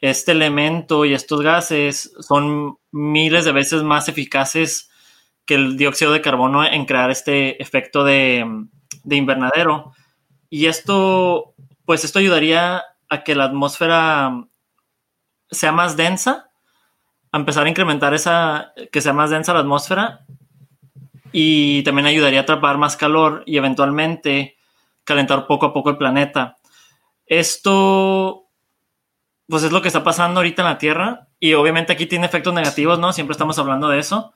este 0.00 0.32
elemento 0.32 1.04
y 1.04 1.14
estos 1.14 1.40
gases 1.42 2.12
son 2.20 2.78
miles 2.90 3.44
de 3.44 3.52
veces 3.52 3.82
más 3.82 4.08
eficaces 4.08 4.90
que 5.46 5.54
el 5.54 5.76
dióxido 5.76 6.12
de 6.12 6.20
carbono 6.20 6.64
en 6.64 6.84
crear 6.84 7.10
este 7.10 7.62
efecto 7.62 8.02
de, 8.02 8.44
de 9.04 9.16
invernadero. 9.16 9.92
Y 10.50 10.66
esto, 10.66 11.54
pues 11.84 12.04
esto 12.04 12.18
ayudaría 12.18 12.84
a 13.08 13.24
que 13.24 13.34
la 13.34 13.44
atmósfera 13.44 14.46
sea 15.50 15.72
más 15.72 15.96
densa, 15.96 16.50
a 17.30 17.38
empezar 17.38 17.66
a 17.66 17.68
incrementar 17.68 18.14
esa, 18.14 18.72
que 18.90 19.00
sea 19.00 19.12
más 19.12 19.30
densa 19.30 19.54
la 19.54 19.60
atmósfera 19.60 20.26
y 21.32 21.82
también 21.82 22.06
ayudaría 22.06 22.40
a 22.40 22.42
atrapar 22.42 22.76
más 22.78 22.96
calor 22.96 23.42
y 23.46 23.56
eventualmente 23.56 24.56
calentar 25.04 25.46
poco 25.46 25.66
a 25.66 25.72
poco 25.72 25.90
el 25.90 25.96
planeta. 25.96 26.56
Esto, 27.26 28.48
pues 29.48 29.62
es 29.62 29.72
lo 29.72 29.80
que 29.80 29.88
está 29.88 30.04
pasando 30.04 30.40
ahorita 30.40 30.62
en 30.62 30.68
la 30.68 30.78
Tierra 30.78 31.28
y 31.40 31.54
obviamente 31.54 31.92
aquí 31.92 32.06
tiene 32.06 32.26
efectos 32.26 32.52
negativos, 32.54 32.98
¿no? 32.98 33.12
Siempre 33.12 33.32
estamos 33.32 33.58
hablando 33.58 33.88
de 33.88 33.98
eso, 33.98 34.32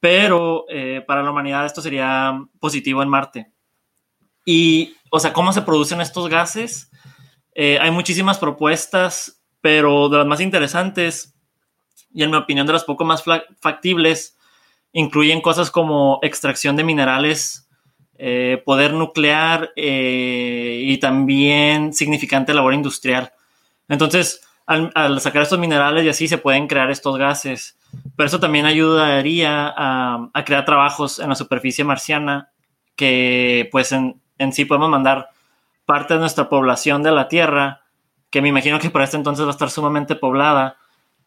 pero 0.00 0.66
eh, 0.68 1.02
para 1.06 1.22
la 1.22 1.30
humanidad 1.30 1.66
esto 1.66 1.80
sería 1.80 2.38
positivo 2.60 3.02
en 3.02 3.08
Marte. 3.08 3.52
Y, 4.50 4.96
o 5.10 5.20
sea, 5.20 5.34
¿cómo 5.34 5.52
se 5.52 5.60
producen 5.60 6.00
estos 6.00 6.30
gases? 6.30 6.90
Eh, 7.54 7.78
hay 7.82 7.90
muchísimas 7.90 8.38
propuestas, 8.38 9.42
pero 9.60 10.08
de 10.08 10.16
las 10.16 10.26
más 10.26 10.40
interesantes 10.40 11.34
y 12.14 12.22
en 12.22 12.30
mi 12.30 12.38
opinión 12.38 12.66
de 12.66 12.72
las 12.72 12.84
poco 12.84 13.04
más 13.04 13.22
factibles 13.60 14.38
incluyen 14.94 15.42
cosas 15.42 15.70
como 15.70 16.18
extracción 16.22 16.76
de 16.76 16.84
minerales, 16.84 17.68
eh, 18.16 18.62
poder 18.64 18.94
nuclear 18.94 19.70
eh, 19.76 20.80
y 20.82 20.96
también 20.96 21.92
significante 21.92 22.54
labor 22.54 22.72
industrial. 22.72 23.30
Entonces, 23.86 24.40
al, 24.64 25.20
sacar 25.20 25.42
estos 25.42 25.58
minerales 25.58 26.06
y 26.06 26.08
así 26.08 26.26
se 26.26 26.38
pueden 26.38 26.68
crear 26.68 26.90
estos 26.90 27.18
gases. 27.18 27.78
Pero 28.16 28.28
eso 28.28 28.40
también 28.40 28.64
ayudaría 28.64 29.74
a, 29.76 30.30
crear 30.46 30.64
trabajos 30.64 31.18
en 31.18 31.28
la 31.28 31.34
superficie 31.34 31.84
marciana 31.84 32.50
que 32.96 33.68
pues 33.70 33.92
en, 33.92 34.22
sí 34.52 34.64
podemos 34.64 34.90
mandar 34.90 35.30
parte 35.84 36.14
de 36.14 36.20
nuestra 36.20 36.48
población 36.48 37.02
de 37.02 37.12
la 37.12 37.28
Tierra, 37.28 37.82
que 38.30 38.42
me 38.42 38.48
imagino 38.48 38.78
que 38.78 38.90
para 38.90 39.04
este 39.04 39.16
entonces 39.16 39.44
va 39.44 39.50
a 39.50 39.52
estar 39.52 39.70
sumamente 39.70 40.16
poblada, 40.16 40.76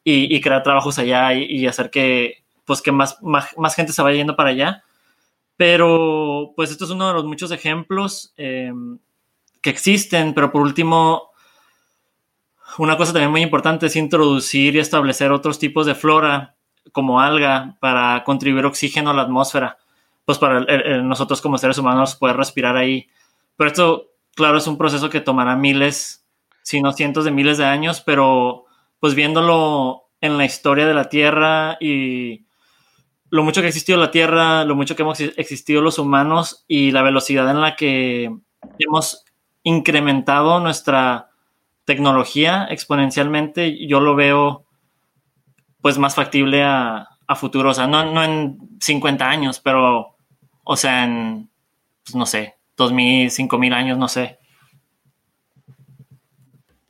y, 0.04 0.42
crear 0.42 0.64
trabajos 0.64 0.98
allá 0.98 1.32
y 1.34 1.68
hacer 1.68 1.92
que, 1.92 2.42
pues 2.66 2.82
que 2.82 2.92
más, 2.92 3.18
más, 3.22 3.76
gente 3.76 3.94
se 3.94 4.02
vaya 4.02 4.18
yendo 4.18 4.36
para 4.36 4.50
allá. 4.50 4.84
Pero 5.58 6.54
pues 6.56 6.72
esto 6.72 6.86
es 6.86 6.92
uno 6.92 7.08
de 7.08 7.14
los 7.14 7.26
muchos 7.26 7.52
ejemplos 7.52 8.34
em, 8.38 8.98
que 9.62 9.70
existen, 9.70 10.34
pero 10.34 10.52
por 10.52 10.62
último, 10.62 11.32
una 12.78 12.98
cosa 12.98 13.14
también 13.14 13.32
muy 13.32 13.42
importante 13.42 13.88
es 13.88 13.96
introducir 13.96 14.76
y 14.76 14.80
establecer 14.80 15.32
otros 15.32 15.60
tipos 15.60 15.86
de 15.86 15.96
flora 15.96 16.56
como 16.94 17.20
alga 17.20 17.78
para 17.80 18.24
contribuir 18.24 18.66
oxígeno 18.66 19.12
a 19.12 19.14
la 19.14 19.24
atmósfera, 19.24 19.78
pues 20.26 20.38
para 20.38 20.62
nosotros 21.02 21.42
como 21.42 21.58
seres 21.58 21.78
humanos 21.78 22.16
poder 22.16 22.38
respirar 22.38 22.78
ahí. 22.78 23.10
Pero 23.56 23.70
esto, 23.70 24.12
claro, 24.36 24.58
es 24.58 24.68
un 24.68 24.78
proceso 24.78 25.10
que 25.10 25.22
tomará 25.22 25.56
miles, 25.56 26.26
si 26.62 26.82
no 26.82 26.94
cientos 26.94 27.26
de 27.26 27.32
miles 27.32 27.58
de 27.58 27.66
años, 27.66 28.02
pero 28.02 28.66
pues 29.00 29.16
viéndolo 29.16 30.10
en 30.22 30.38
la 30.38 30.46
historia 30.46 30.86
de 30.86 30.94
la 30.94 31.10
Tierra 31.10 31.78
y 31.80 32.46
lo 33.30 33.44
mucho 33.44 33.62
que 33.62 33.68
ha 33.68 33.70
existido 33.70 33.98
la 33.98 34.12
Tierra, 34.12 34.64
lo 34.66 34.76
mucho 34.76 34.96
que 34.96 35.02
hemos 35.02 35.20
existido 35.20 35.82
los 35.82 35.98
humanos 35.98 36.66
y 36.68 36.92
la 36.92 37.02
velocidad 37.02 37.50
en 37.50 37.62
la 37.62 37.76
que 37.76 38.32
hemos 38.78 39.26
incrementado 39.64 40.60
nuestra 40.60 41.30
tecnología 41.86 42.68
exponencialmente, 42.70 43.88
yo 43.88 44.00
lo 44.00 44.16
veo 44.16 44.66
pues 45.82 45.98
más 45.98 46.14
factible 46.16 46.64
a, 46.64 47.11
futuro, 47.36 47.72
o 47.72 47.74
sea, 47.74 47.88
no, 47.88 48.06
no, 48.12 48.24
en 48.24 48.58
50 48.80 49.30
años, 49.30 49.60
pero, 49.60 50.16
o 50.64 50.76
sea, 50.76 51.04
en, 51.04 51.50
pues, 52.04 52.16
no 52.16 52.26
sé, 52.26 52.56
2000, 52.78 53.32
5000 53.32 53.74
años, 53.74 53.98
no 53.98 54.08
sé. 54.08 54.40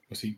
Pues 0.08 0.20
sí. 0.20 0.38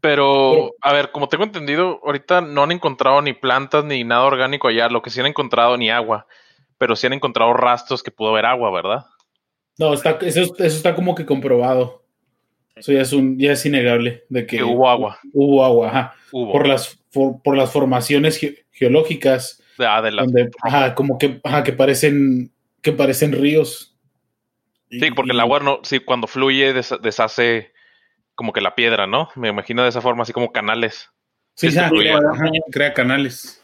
Pero, 0.00 0.74
a 0.80 0.92
ver, 0.92 1.10
como 1.10 1.28
tengo 1.28 1.44
entendido, 1.44 2.00
ahorita 2.04 2.40
no 2.40 2.62
han 2.62 2.72
encontrado 2.72 3.20
ni 3.20 3.32
plantas 3.32 3.84
ni 3.84 4.04
nada 4.04 4.22
orgánico 4.22 4.68
allá, 4.68 4.88
lo 4.88 5.02
que 5.02 5.10
sí 5.10 5.20
han 5.20 5.26
encontrado 5.26 5.76
ni 5.76 5.90
agua, 5.90 6.26
pero 6.78 6.94
sí 6.94 7.06
han 7.06 7.14
encontrado 7.14 7.52
rastros 7.52 8.02
que 8.02 8.10
pudo 8.10 8.30
haber 8.30 8.46
agua, 8.46 8.70
¿verdad? 8.70 9.06
No, 9.78 9.92
está, 9.92 10.18
eso, 10.22 10.40
eso 10.40 10.54
está 10.58 10.94
como 10.94 11.14
que 11.14 11.26
comprobado. 11.26 12.02
Eso 12.78 12.92
ya 12.92 13.02
es, 13.02 13.12
un, 13.12 13.38
ya 13.38 13.52
es 13.52 13.64
innegable 13.66 14.24
de 14.28 14.46
que, 14.46 14.62
hubo 14.62 14.88
agua. 14.88 15.18
Hubo 15.32 15.64
agua, 15.64 15.88
ajá. 15.88 16.14
Por, 16.30 16.68
las, 16.68 16.98
por, 17.12 17.56
las 17.56 17.72
formaciones 17.72 18.40
geológicas. 18.72 19.62
Ah, 19.78 20.02
ajá, 20.62 20.94
como 20.94 21.18
que, 21.18 21.40
ajá, 21.44 21.62
que 21.62 21.72
parecen, 21.72 22.52
que 22.82 22.92
parecen 22.92 23.32
ríos. 23.32 23.96
Sí, 24.90 25.10
porque 25.10 25.32
el 25.32 25.40
agua 25.40 25.60
no, 25.60 25.80
sí, 25.82 25.98
cuando 26.00 26.26
fluye 26.26 26.72
deshace 26.72 27.72
como 28.34 28.52
que 28.52 28.60
la 28.60 28.74
piedra, 28.74 29.06
¿no? 29.06 29.28
Me 29.34 29.48
imagino 29.48 29.82
de 29.82 29.88
esa 29.88 30.00
forma, 30.00 30.22
así 30.22 30.32
como 30.32 30.52
canales. 30.52 31.10
Sí, 31.54 31.70
sí 31.70 31.78
crea, 32.70 32.94
canales. 32.94 33.62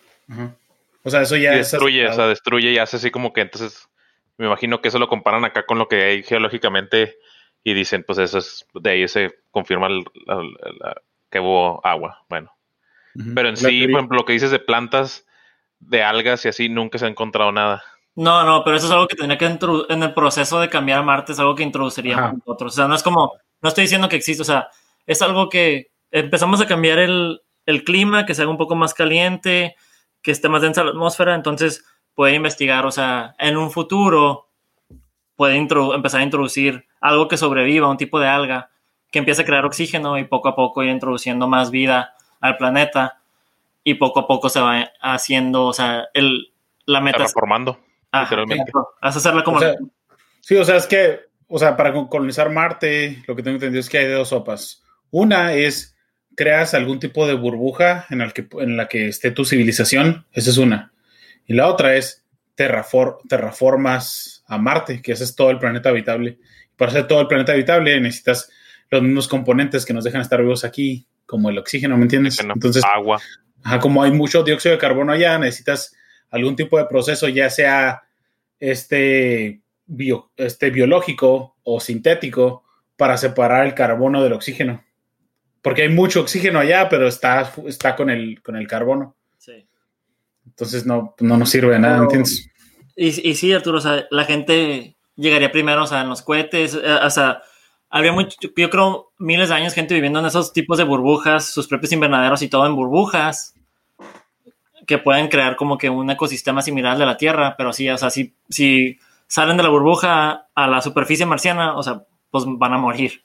O 1.04 1.10
sea, 1.10 1.22
eso 1.22 1.36
ya 1.36 1.52
destruye, 1.52 2.08
o 2.08 2.12
sea, 2.12 2.26
destruye 2.26 2.72
y 2.72 2.78
hace 2.78 2.96
así 2.96 3.10
como 3.10 3.32
que 3.32 3.42
entonces 3.42 3.88
me 4.36 4.46
imagino 4.46 4.80
que 4.80 4.88
eso 4.88 4.98
lo 4.98 5.08
comparan 5.08 5.44
acá 5.44 5.64
con 5.64 5.78
lo 5.78 5.86
que 5.86 6.02
hay 6.02 6.22
geológicamente 6.22 7.16
y 7.64 7.74
dicen, 7.74 8.04
pues 8.06 8.18
eso 8.18 8.38
es, 8.38 8.66
de 8.74 8.90
ahí 8.90 9.08
se 9.08 9.34
confirma 9.50 9.88
que 11.30 11.40
hubo 11.40 11.84
agua. 11.84 12.24
Bueno. 12.28 12.52
Pero 13.34 13.48
en 13.48 13.56
sí, 13.56 13.86
por 13.86 13.98
ejemplo, 13.98 14.18
lo 14.18 14.24
que 14.24 14.32
dices 14.34 14.50
de 14.50 14.58
plantas, 14.58 15.26
de 15.78 16.02
algas 16.02 16.44
y 16.44 16.48
así, 16.48 16.68
nunca 16.68 16.98
se 16.98 17.06
ha 17.06 17.08
encontrado 17.08 17.50
nada. 17.52 17.82
No, 18.16 18.44
no, 18.44 18.62
pero 18.62 18.76
eso 18.76 18.86
es 18.86 18.92
algo 18.92 19.08
que 19.08 19.16
tenía 19.16 19.38
que 19.38 19.46
en 19.46 20.02
el 20.02 20.14
proceso 20.14 20.60
de 20.60 20.68
cambiar 20.68 21.00
a 21.00 21.02
Marte, 21.02 21.32
es 21.32 21.38
algo 21.38 21.54
que 21.54 21.62
introduciríamos 21.62 22.34
nosotros. 22.34 22.74
O 22.74 22.76
sea, 22.76 22.86
no 22.86 22.94
es 22.94 23.02
como 23.02 23.32
no 23.64 23.68
estoy 23.68 23.84
diciendo 23.84 24.10
que 24.10 24.16
existe, 24.16 24.42
o 24.42 24.44
sea, 24.44 24.68
es 25.06 25.22
algo 25.22 25.48
que 25.48 25.90
empezamos 26.10 26.60
a 26.60 26.66
cambiar 26.66 26.98
el, 26.98 27.40
clima, 27.86 28.26
que 28.26 28.34
se 28.34 28.42
haga 28.42 28.50
un 28.50 28.58
poco 28.58 28.74
más 28.74 28.92
caliente, 28.92 29.74
que 30.20 30.32
esté 30.32 30.50
más 30.50 30.60
densa 30.60 30.84
la 30.84 30.90
atmósfera, 30.90 31.34
entonces 31.34 31.82
puede 32.14 32.34
investigar, 32.34 32.84
o 32.84 32.90
sea, 32.90 33.34
en 33.38 33.56
un 33.56 33.70
futuro 33.70 34.50
puede 35.36 35.56
empezar 35.56 36.20
a 36.20 36.24
introducir 36.24 36.86
algo 37.00 37.28
que 37.28 37.36
sobreviva, 37.36 37.90
un 37.90 37.96
tipo 37.96 38.20
de 38.20 38.28
alga 38.28 38.70
que 39.10 39.18
empiece 39.20 39.42
a 39.42 39.44
crear 39.44 39.64
oxígeno 39.64 40.18
y 40.18 40.24
poco 40.24 40.48
a 40.48 40.56
poco 40.56 40.82
ir 40.82 40.90
introduciendo 40.90 41.46
más 41.46 41.70
vida 41.70 42.14
al 42.40 42.56
planeta 42.56 43.20
y 43.84 43.94
poco 43.94 44.20
a 44.20 44.26
poco 44.26 44.48
se 44.48 44.60
va 44.60 44.90
haciendo, 45.00 45.66
o 45.66 45.72
sea, 45.72 46.08
el, 46.14 46.52
la 46.86 47.00
meta... 47.00 47.18
Reformando, 47.18 47.78
literalmente. 48.12 48.72
Vas 48.74 49.14
a 49.14 49.18
hacerla 49.18 49.44
como... 49.44 49.60
sí, 50.40 50.56
o 50.56 50.64
sea, 50.64 50.76
es 50.76 50.86
que, 50.86 51.20
o 51.46 51.58
sea, 51.58 51.76
para 51.76 51.92
colonizar 52.08 52.50
Marte, 52.50 53.22
lo 53.26 53.36
que 53.36 53.42
tengo 53.42 53.56
entendido 53.56 53.80
es 53.80 53.88
que 53.88 53.98
hay 53.98 54.08
dos 54.08 54.30
sopas. 54.30 54.82
Una 55.10 55.52
es 55.52 55.96
creas 56.34 56.74
algún 56.74 56.98
tipo 56.98 57.26
de 57.28 57.34
burbuja 57.34 58.06
en, 58.10 58.20
el 58.20 58.32
que, 58.32 58.48
en 58.58 58.76
la 58.76 58.88
que 58.88 59.06
esté 59.08 59.30
tu 59.30 59.44
civilización, 59.44 60.26
esa 60.32 60.50
es 60.50 60.58
una. 60.58 60.92
Y 61.46 61.54
la 61.54 61.68
otra 61.68 61.94
es 61.94 62.24
terraformas 62.56 64.33
a 64.46 64.58
Marte, 64.58 65.00
que 65.02 65.12
ese 65.12 65.24
es 65.24 65.34
todo 65.34 65.50
el 65.50 65.58
planeta 65.58 65.88
habitable. 65.88 66.38
Para 66.76 66.90
hacer 66.90 67.06
todo 67.06 67.20
el 67.20 67.26
planeta 67.26 67.52
habitable 67.52 68.00
necesitas 68.00 68.50
los 68.90 69.02
mismos 69.02 69.28
componentes 69.28 69.84
que 69.84 69.94
nos 69.94 70.04
dejan 70.04 70.20
estar 70.20 70.40
vivos 70.40 70.64
aquí, 70.64 71.06
como 71.26 71.50
el 71.50 71.58
oxígeno, 71.58 71.96
¿me 71.96 72.02
entiendes? 72.02 72.38
Entonces, 72.40 72.82
agua. 72.84 73.20
como 73.80 74.02
hay 74.02 74.12
mucho 74.12 74.42
dióxido 74.42 74.74
de 74.74 74.80
carbono 74.80 75.12
allá, 75.12 75.38
necesitas 75.38 75.94
algún 76.30 76.56
tipo 76.56 76.78
de 76.78 76.84
proceso, 76.86 77.28
ya 77.28 77.48
sea 77.48 78.02
este, 78.60 79.62
bio, 79.86 80.30
este 80.36 80.70
biológico 80.70 81.56
o 81.62 81.80
sintético, 81.80 82.64
para 82.96 83.16
separar 83.16 83.66
el 83.66 83.74
carbono 83.74 84.22
del 84.22 84.34
oxígeno. 84.34 84.84
Porque 85.62 85.82
hay 85.82 85.88
mucho 85.88 86.20
oxígeno 86.20 86.60
allá, 86.60 86.88
pero 86.88 87.08
está, 87.08 87.52
está 87.66 87.96
con, 87.96 88.10
el, 88.10 88.42
con 88.42 88.56
el 88.56 88.66
carbono. 88.66 89.16
Sí. 89.38 89.66
Entonces 90.46 90.84
no, 90.84 91.14
no 91.20 91.36
nos 91.38 91.48
sirve 91.48 91.72
de 91.72 91.78
nada, 91.78 91.98
¿entiendes? 91.98 92.50
Y, 92.96 93.28
y 93.28 93.34
sí, 93.34 93.52
Arturo, 93.52 93.78
o 93.78 93.80
sea, 93.80 94.06
la 94.10 94.24
gente 94.24 94.96
llegaría 95.16 95.52
primero, 95.52 95.82
o 95.84 95.86
sea, 95.86 96.02
en 96.02 96.08
los 96.08 96.22
cohetes, 96.22 96.74
eh, 96.74 96.98
o 97.02 97.10
sea, 97.10 97.42
había 97.90 98.12
mucho, 98.12 98.36
yo 98.56 98.70
creo, 98.70 99.12
miles 99.18 99.48
de 99.48 99.54
años 99.54 99.74
gente 99.74 99.94
viviendo 99.94 100.18
en 100.18 100.26
esos 100.26 100.52
tipos 100.52 100.78
de 100.78 100.84
burbujas, 100.84 101.46
sus 101.46 101.68
propios 101.68 101.92
invernaderos 101.92 102.42
y 102.42 102.48
todo 102.48 102.66
en 102.66 102.74
burbujas, 102.74 103.54
que 104.86 104.98
pueden 104.98 105.28
crear 105.28 105.56
como 105.56 105.78
que 105.78 105.90
un 105.90 106.10
ecosistema 106.10 106.62
similar 106.62 106.98
de 106.98 107.06
la 107.06 107.16
Tierra, 107.16 107.54
pero 107.56 107.72
sí, 107.72 107.88
o 107.88 107.96
sea, 107.96 108.10
si, 108.10 108.34
si 108.48 108.98
salen 109.26 109.56
de 109.56 109.62
la 109.62 109.68
burbuja 109.68 110.48
a 110.54 110.66
la 110.66 110.80
superficie 110.80 111.26
marciana, 111.26 111.76
o 111.76 111.82
sea, 111.82 112.02
pues 112.30 112.44
van 112.46 112.74
a 112.74 112.78
morir. 112.78 113.22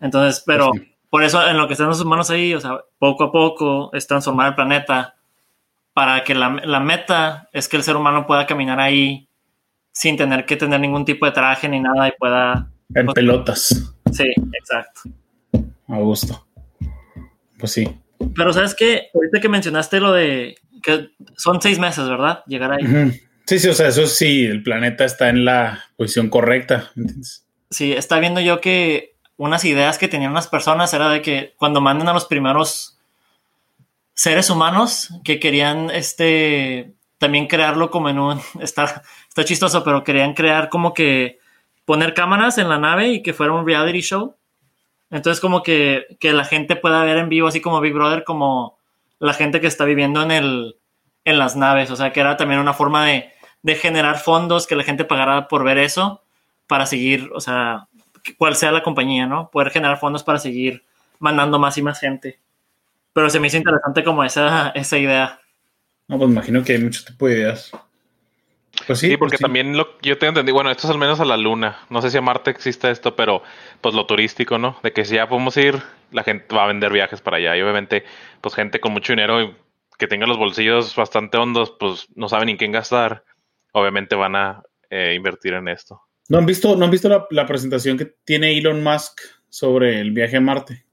Entonces, 0.00 0.42
pero 0.46 0.70
pues 0.70 0.88
por 1.10 1.24
eso 1.24 1.46
en 1.46 1.56
lo 1.56 1.66
que 1.66 1.72
están 1.72 1.88
los 1.88 2.00
humanos 2.00 2.30
ahí, 2.30 2.54
o 2.54 2.60
sea, 2.60 2.80
poco 2.98 3.24
a 3.24 3.32
poco 3.32 3.90
es 3.92 4.06
transformar 4.06 4.48
el 4.48 4.54
planeta 4.54 5.16
para 5.98 6.22
que 6.22 6.32
la, 6.32 6.60
la 6.62 6.78
meta 6.78 7.48
es 7.52 7.66
que 7.66 7.76
el 7.76 7.82
ser 7.82 7.96
humano 7.96 8.24
pueda 8.24 8.46
caminar 8.46 8.78
ahí 8.78 9.28
sin 9.90 10.16
tener 10.16 10.46
que 10.46 10.54
tener 10.54 10.78
ningún 10.78 11.04
tipo 11.04 11.26
de 11.26 11.32
traje 11.32 11.68
ni 11.68 11.80
nada 11.80 12.06
y 12.06 12.12
pueda... 12.16 12.70
En 12.94 13.06
pues, 13.06 13.16
pelotas. 13.16 13.96
Sí, 14.12 14.32
exacto. 14.52 15.00
A 15.88 15.96
gusto. 15.96 16.46
Pues 17.58 17.72
sí. 17.72 17.88
Pero 18.32 18.52
sabes 18.52 18.76
qué, 18.76 19.08
ahorita 19.12 19.40
que 19.40 19.48
mencionaste 19.48 19.98
lo 19.98 20.12
de 20.12 20.54
que 20.84 21.08
son 21.36 21.60
seis 21.60 21.80
meses, 21.80 22.08
¿verdad? 22.08 22.44
Llegar 22.46 22.74
ahí. 22.74 23.20
Sí, 23.46 23.58
sí, 23.58 23.66
o 23.66 23.74
sea, 23.74 23.88
eso 23.88 24.06
sí, 24.06 24.46
el 24.46 24.62
planeta 24.62 25.04
está 25.04 25.28
en 25.30 25.44
la 25.44 25.80
posición 25.96 26.30
correcta. 26.30 26.92
¿entiendes? 26.94 27.44
Sí, 27.70 27.92
está 27.92 28.20
viendo 28.20 28.40
yo 28.40 28.60
que 28.60 29.16
unas 29.36 29.64
ideas 29.64 29.98
que 29.98 30.06
tenían 30.06 30.30
unas 30.30 30.46
personas 30.46 30.94
era 30.94 31.08
de 31.08 31.22
que 31.22 31.54
cuando 31.56 31.80
manden 31.80 32.06
a 32.06 32.12
los 32.12 32.26
primeros 32.26 32.97
seres 34.18 34.50
humanos 34.50 35.10
que 35.22 35.38
querían 35.38 35.90
este 35.90 36.92
también 37.18 37.46
crearlo 37.46 37.88
como 37.88 38.08
en 38.08 38.18
un 38.18 38.40
está, 38.60 39.02
está 39.28 39.44
chistoso, 39.44 39.84
pero 39.84 40.02
querían 40.02 40.34
crear 40.34 40.70
como 40.70 40.92
que 40.92 41.38
poner 41.84 42.14
cámaras 42.14 42.58
en 42.58 42.68
la 42.68 42.80
nave 42.80 43.10
y 43.10 43.22
que 43.22 43.32
fuera 43.32 43.52
un 43.52 43.64
reality 43.64 44.00
show. 44.00 44.34
Entonces 45.10 45.40
como 45.40 45.62
que, 45.62 46.04
que 46.18 46.32
la 46.32 46.44
gente 46.44 46.74
pueda 46.74 47.04
ver 47.04 47.16
en 47.18 47.28
vivo, 47.28 47.46
así 47.46 47.60
como 47.60 47.80
Big 47.80 47.94
Brother, 47.94 48.24
como 48.24 48.76
la 49.20 49.34
gente 49.34 49.60
que 49.60 49.68
está 49.68 49.84
viviendo 49.84 50.20
en 50.20 50.32
el 50.32 50.76
en 51.24 51.38
las 51.38 51.54
naves. 51.54 51.92
O 51.92 51.96
sea 51.96 52.12
que 52.12 52.18
era 52.18 52.36
también 52.36 52.60
una 52.60 52.74
forma 52.74 53.06
de, 53.06 53.30
de 53.62 53.74
generar 53.76 54.18
fondos, 54.18 54.66
que 54.66 54.74
la 54.74 54.82
gente 54.82 55.04
pagara 55.04 55.46
por 55.46 55.62
ver 55.62 55.78
eso, 55.78 56.22
para 56.66 56.86
seguir, 56.86 57.30
o 57.32 57.40
sea, 57.40 57.86
cual 58.36 58.56
sea 58.56 58.72
la 58.72 58.82
compañía, 58.82 59.26
¿no? 59.26 59.48
Poder 59.50 59.70
generar 59.70 59.98
fondos 59.98 60.24
para 60.24 60.40
seguir 60.40 60.84
mandando 61.20 61.60
más 61.60 61.78
y 61.78 61.82
más 61.82 62.00
gente. 62.00 62.40
Pero 63.18 63.30
se 63.30 63.40
me 63.40 63.48
hizo 63.48 63.56
interesante 63.56 64.04
como 64.04 64.22
esa, 64.22 64.68
esa 64.76 64.96
idea. 64.96 65.40
No, 66.06 66.18
pues 66.18 66.30
imagino 66.30 66.62
que 66.62 66.74
hay 66.74 66.78
mucho 66.78 67.04
tipo 67.04 67.26
de 67.26 67.38
ideas. 67.38 67.72
Pues 68.86 69.00
sí, 69.00 69.16
porque 69.16 69.38
pues 69.38 69.40
también 69.40 69.76
lo, 69.76 69.98
yo 70.02 70.18
tengo 70.18 70.28
entendido, 70.28 70.54
bueno, 70.54 70.70
esto 70.70 70.86
es 70.86 70.92
al 70.92 71.00
menos 71.00 71.18
a 71.18 71.24
la 71.24 71.36
luna. 71.36 71.78
No 71.90 72.00
sé 72.00 72.12
si 72.12 72.16
a 72.16 72.20
Marte 72.20 72.52
existe 72.52 72.88
esto, 72.88 73.16
pero 73.16 73.42
pues 73.80 73.92
lo 73.92 74.06
turístico, 74.06 74.56
¿no? 74.56 74.78
De 74.84 74.92
que 74.92 75.04
si 75.04 75.16
ya 75.16 75.28
podemos 75.28 75.56
ir, 75.56 75.82
la 76.12 76.22
gente 76.22 76.54
va 76.54 76.62
a 76.62 76.68
vender 76.68 76.92
viajes 76.92 77.20
para 77.20 77.38
allá. 77.38 77.56
Y 77.56 77.62
obviamente, 77.62 78.04
pues 78.40 78.54
gente 78.54 78.78
con 78.78 78.92
mucho 78.92 79.14
dinero 79.14 79.52
que 79.98 80.06
tenga 80.06 80.28
los 80.28 80.38
bolsillos 80.38 80.94
bastante 80.94 81.38
hondos, 81.38 81.74
pues 81.76 82.06
no 82.14 82.28
saben 82.28 82.50
en 82.50 82.56
quién 82.56 82.70
gastar. 82.70 83.24
Obviamente 83.72 84.14
van 84.14 84.36
a 84.36 84.62
eh, 84.90 85.14
invertir 85.16 85.54
en 85.54 85.66
esto. 85.66 86.02
¿No 86.28 86.38
han 86.38 86.46
visto, 86.46 86.76
¿no 86.76 86.84
han 86.84 86.92
visto 86.92 87.26
la, 87.30 87.46
presentación 87.46 87.98
que 87.98 88.14
tiene 88.24 88.56
Elon 88.56 88.80
Musk 88.80 89.22
sobre 89.48 90.00
el 90.00 90.12
viaje 90.12 90.36
a 90.36 90.40
Marte? 90.40 90.84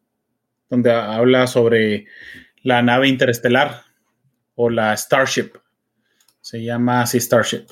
Donde 0.70 0.92
habla 0.92 1.48
sobre 1.48 2.06
la 2.64 2.82
nave 2.82 3.08
interestelar 3.08 3.84
o 4.56 4.70
la 4.70 4.96
Starship. 4.96 5.52
Se 6.42 6.64
llama 6.64 7.02
así 7.02 7.20
Starship. 7.20 7.66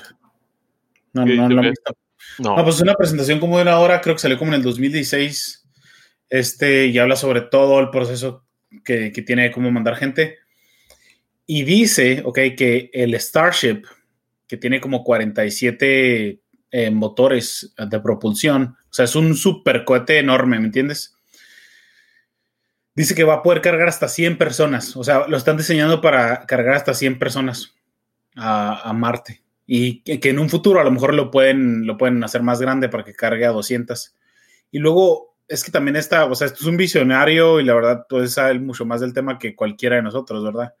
No, 1.12 1.24
no, 1.24 1.48
no, 1.48 1.62
visto. 1.62 1.96
no. 2.38 2.56
pues 2.62 2.76
es 2.76 2.82
una 2.82 2.94
presentación 2.94 3.38
como 3.38 3.56
de 3.56 3.62
una 3.62 3.78
hora, 3.78 4.00
creo 4.00 4.16
que 4.16 4.22
salió 4.22 4.38
como 4.38 4.52
en 4.52 4.56
el 4.56 4.62
2016. 4.62 5.66
Este, 6.30 6.86
y 6.86 6.98
habla 6.98 7.16
sobre 7.16 7.42
todo 7.42 7.78
el 7.80 7.90
proceso 7.90 8.44
que, 8.84 9.12
que 9.12 9.22
tiene 9.22 9.44
de 9.44 9.52
cómo 9.52 9.70
mandar 9.70 9.96
gente. 9.96 10.38
Y 11.46 11.62
dice, 11.64 12.22
ok, 12.24 12.38
que 12.56 12.90
el 12.92 13.14
Starship, 13.20 13.82
que 14.46 14.56
tiene 14.56 14.80
como 14.80 15.04
47 15.04 16.40
eh, 16.76 16.90
motores 16.90 17.72
de 17.78 18.00
propulsión. 18.00 18.76
O 18.90 18.92
sea, 18.92 19.04
es 19.04 19.14
un 19.14 19.36
super 19.36 19.84
cohete 19.84 20.18
enorme, 20.18 20.58
¿me 20.58 20.66
entiendes? 20.66 21.16
Dice 22.94 23.14
que 23.14 23.24
va 23.24 23.34
a 23.34 23.42
poder 23.42 23.60
cargar 23.60 23.88
hasta 23.88 24.08
100 24.08 24.38
personas. 24.38 24.96
O 24.96 25.04
sea, 25.04 25.26
lo 25.26 25.36
están 25.36 25.56
diseñando 25.56 26.00
para 26.00 26.46
cargar 26.46 26.74
hasta 26.74 26.94
100 26.94 27.18
personas 27.18 27.74
a, 28.36 28.92
Marte. 28.94 29.42
Y 29.66 30.00
que, 30.00 30.30
en 30.30 30.38
un 30.38 30.50
futuro 30.50 30.80
a 30.80 30.84
lo 30.84 30.90
mejor 30.90 31.14
lo 31.14 31.30
pueden, 31.30 31.86
lo 31.86 31.96
pueden 31.96 32.22
hacer 32.22 32.42
más 32.42 32.60
grande 32.60 32.88
para 32.88 33.04
que 33.04 33.14
cargue 33.14 33.46
a 33.46 33.50
200. 33.50 34.14
Y 34.70 34.78
luego 34.78 35.34
es 35.48 35.64
que 35.64 35.72
también 35.72 35.96
está, 35.96 36.24
o 36.26 36.34
sea, 36.34 36.46
esto 36.46 36.60
es 36.60 36.66
un 36.66 36.76
visionario 36.76 37.60
y 37.60 37.64
la 37.64 37.74
verdad, 37.74 38.06
puede 38.08 38.28
saber 38.28 38.60
mucho 38.60 38.84
más 38.84 39.00
del 39.00 39.12
tema 39.12 39.38
que 39.38 39.54
cualquiera 39.54 39.96
de 39.96 40.02
nosotros, 40.02 40.44
¿verdad? 40.44 40.74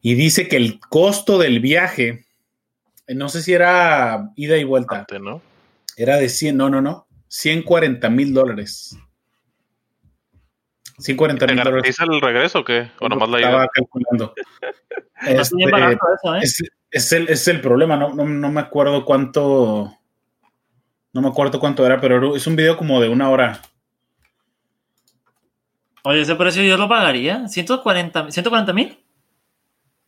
Y 0.00 0.14
dice 0.14 0.48
que 0.48 0.56
el 0.56 0.80
costo 0.80 1.38
del 1.38 1.60
viaje 1.60 2.26
no 3.08 3.28
sé 3.28 3.42
si 3.42 3.52
era 3.52 4.32
ida 4.36 4.56
y 4.56 4.64
vuelta. 4.64 5.06
¿no? 5.20 5.42
Era 5.96 6.16
de 6.16 6.28
100, 6.28 6.56
no, 6.56 6.70
no, 6.70 6.80
no. 6.80 7.06
140 7.28 8.08
mil 8.10 8.32
dólares. 8.32 8.96
140 10.98 11.46
mil 11.46 11.56
dólares. 11.56 11.96
el 12.00 12.20
regreso 12.20 12.60
o 12.60 12.64
qué? 12.64 12.90
¿O 13.00 13.08
nomás 13.08 13.28
la 13.28 13.40
ida? 13.40 13.48
Estaba 13.48 13.68
calculando. 13.68 14.34
este, 15.26 15.40
eso, 15.40 16.34
¿eh? 16.36 16.40
es, 16.90 17.12
el, 17.12 17.28
es, 17.28 17.48
el, 17.48 17.60
problema, 17.60 17.96
no, 17.96 18.14
no, 18.14 18.24
no, 18.24 18.50
me 18.50 18.60
acuerdo 18.60 19.04
cuánto. 19.04 19.92
No 21.12 21.20
me 21.20 21.28
acuerdo 21.28 21.60
cuánto 21.60 21.84
era, 21.86 22.00
pero 22.00 22.36
es 22.36 22.46
un 22.46 22.56
video 22.56 22.76
como 22.76 23.00
de 23.00 23.08
una 23.08 23.30
hora. 23.30 23.60
Oye, 26.02 26.20
ese 26.20 26.34
precio 26.36 26.62
yo 26.62 26.76
lo 26.76 26.88
pagaría. 26.88 27.48
140 27.48 28.72
mil. 28.72 28.98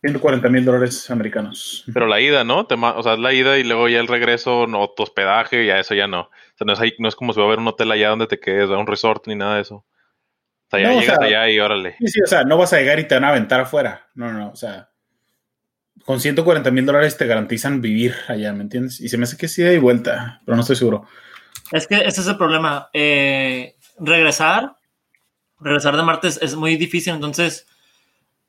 140 0.01 0.49
mil 0.49 0.63
dólares 0.63 1.09
americanos. 1.09 1.83
Pero 1.91 2.05
la 2.05 2.21
ida, 2.21 2.43
¿no? 2.43 2.67
o 2.69 3.03
sea, 3.03 3.17
la 3.17 3.33
ida 3.33 3.57
y 3.57 3.63
luego 3.63 3.89
ya 3.89 3.99
el 3.99 4.07
regreso, 4.07 4.67
no, 4.67 4.87
tu 4.89 5.03
hospedaje, 5.03 5.65
ya 5.65 5.79
eso 5.79 5.95
ya 5.95 6.07
no. 6.07 6.21
O 6.21 6.29
sea, 6.55 6.65
no 6.65 6.73
es, 6.73 6.79
no 6.99 7.07
es 7.07 7.15
como 7.15 7.33
si 7.33 7.39
va 7.39 7.45
a 7.45 7.47
haber 7.47 7.59
un 7.59 7.67
hotel 7.67 7.91
allá 7.91 8.09
donde 8.09 8.27
te 8.27 8.39
quedes, 8.39 8.69
un 8.69 8.85
resort 8.85 9.25
ni 9.27 9.35
nada 9.35 9.55
de 9.55 9.61
eso. 9.61 9.85
O 10.67 10.77
sea, 10.77 10.81
ya 10.81 10.99
llegas 10.99 11.19
allá 11.19 11.49
y 11.49 11.59
órale. 11.59 11.95
Sí, 11.99 12.07
sí, 12.07 12.21
o 12.21 12.27
sea, 12.27 12.43
no 12.43 12.57
vas 12.57 12.73
a 12.73 12.77
llegar 12.77 12.99
y 12.99 13.07
te 13.07 13.15
van 13.15 13.23
a 13.23 13.29
aventar 13.29 13.61
afuera. 13.61 14.07
No, 14.15 14.31
no, 14.31 14.39
no, 14.39 14.51
o 14.51 14.55
sea, 14.55 14.89
con 16.05 16.19
140 16.19 16.71
mil 16.71 16.85
dólares 16.85 17.17
te 17.17 17.25
garantizan 17.25 17.81
vivir 17.81 18.15
allá, 18.27 18.53
¿me 18.53 18.63
entiendes? 18.63 18.99
Y 18.99 19.09
se 19.09 19.17
me 19.17 19.23
hace 19.23 19.37
que 19.37 19.47
sí 19.47 19.63
de 19.63 19.79
vuelta, 19.79 20.41
pero 20.45 20.55
no 20.55 20.61
estoy 20.61 20.75
seguro. 20.75 21.05
Es 21.71 21.87
que 21.87 21.95
ese 21.95 22.21
es 22.21 22.27
el 22.27 22.37
problema. 22.37 22.89
Eh, 22.93 23.75
regresar, 23.99 24.75
regresar 25.59 25.95
de 25.95 26.03
Marte 26.03 26.27
es 26.27 26.55
muy 26.55 26.75
difícil, 26.75 27.13
entonces 27.13 27.67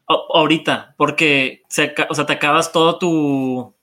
ahorita, 0.08 0.94
porque 0.96 1.62
se, 1.68 1.94
o 2.08 2.14
sea, 2.14 2.26
te 2.26 2.34
acabas 2.34 2.72
todo 2.72 2.98
tu. 2.98 3.74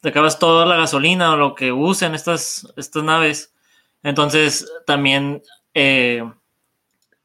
Te 0.00 0.10
acabas 0.10 0.38
toda 0.38 0.66
la 0.66 0.76
gasolina 0.76 1.32
o 1.32 1.36
lo 1.36 1.54
que 1.54 1.72
usen 1.72 2.14
estas, 2.14 2.72
estas 2.76 3.02
naves. 3.02 3.54
Entonces, 4.02 4.70
también 4.86 5.42
eh, 5.72 6.22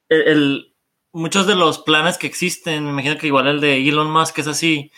el, 0.09 0.73
muchos 1.11 1.47
de 1.47 1.55
los 1.55 1.79
planes 1.79 2.17
que 2.17 2.27
existen, 2.27 2.83
me 2.83 2.91
imagino 2.91 3.17
que 3.17 3.27
igual 3.27 3.47
el 3.47 3.61
de 3.61 3.87
Elon 3.87 4.11
Musk 4.11 4.39
es 4.39 4.47
así. 4.47 4.91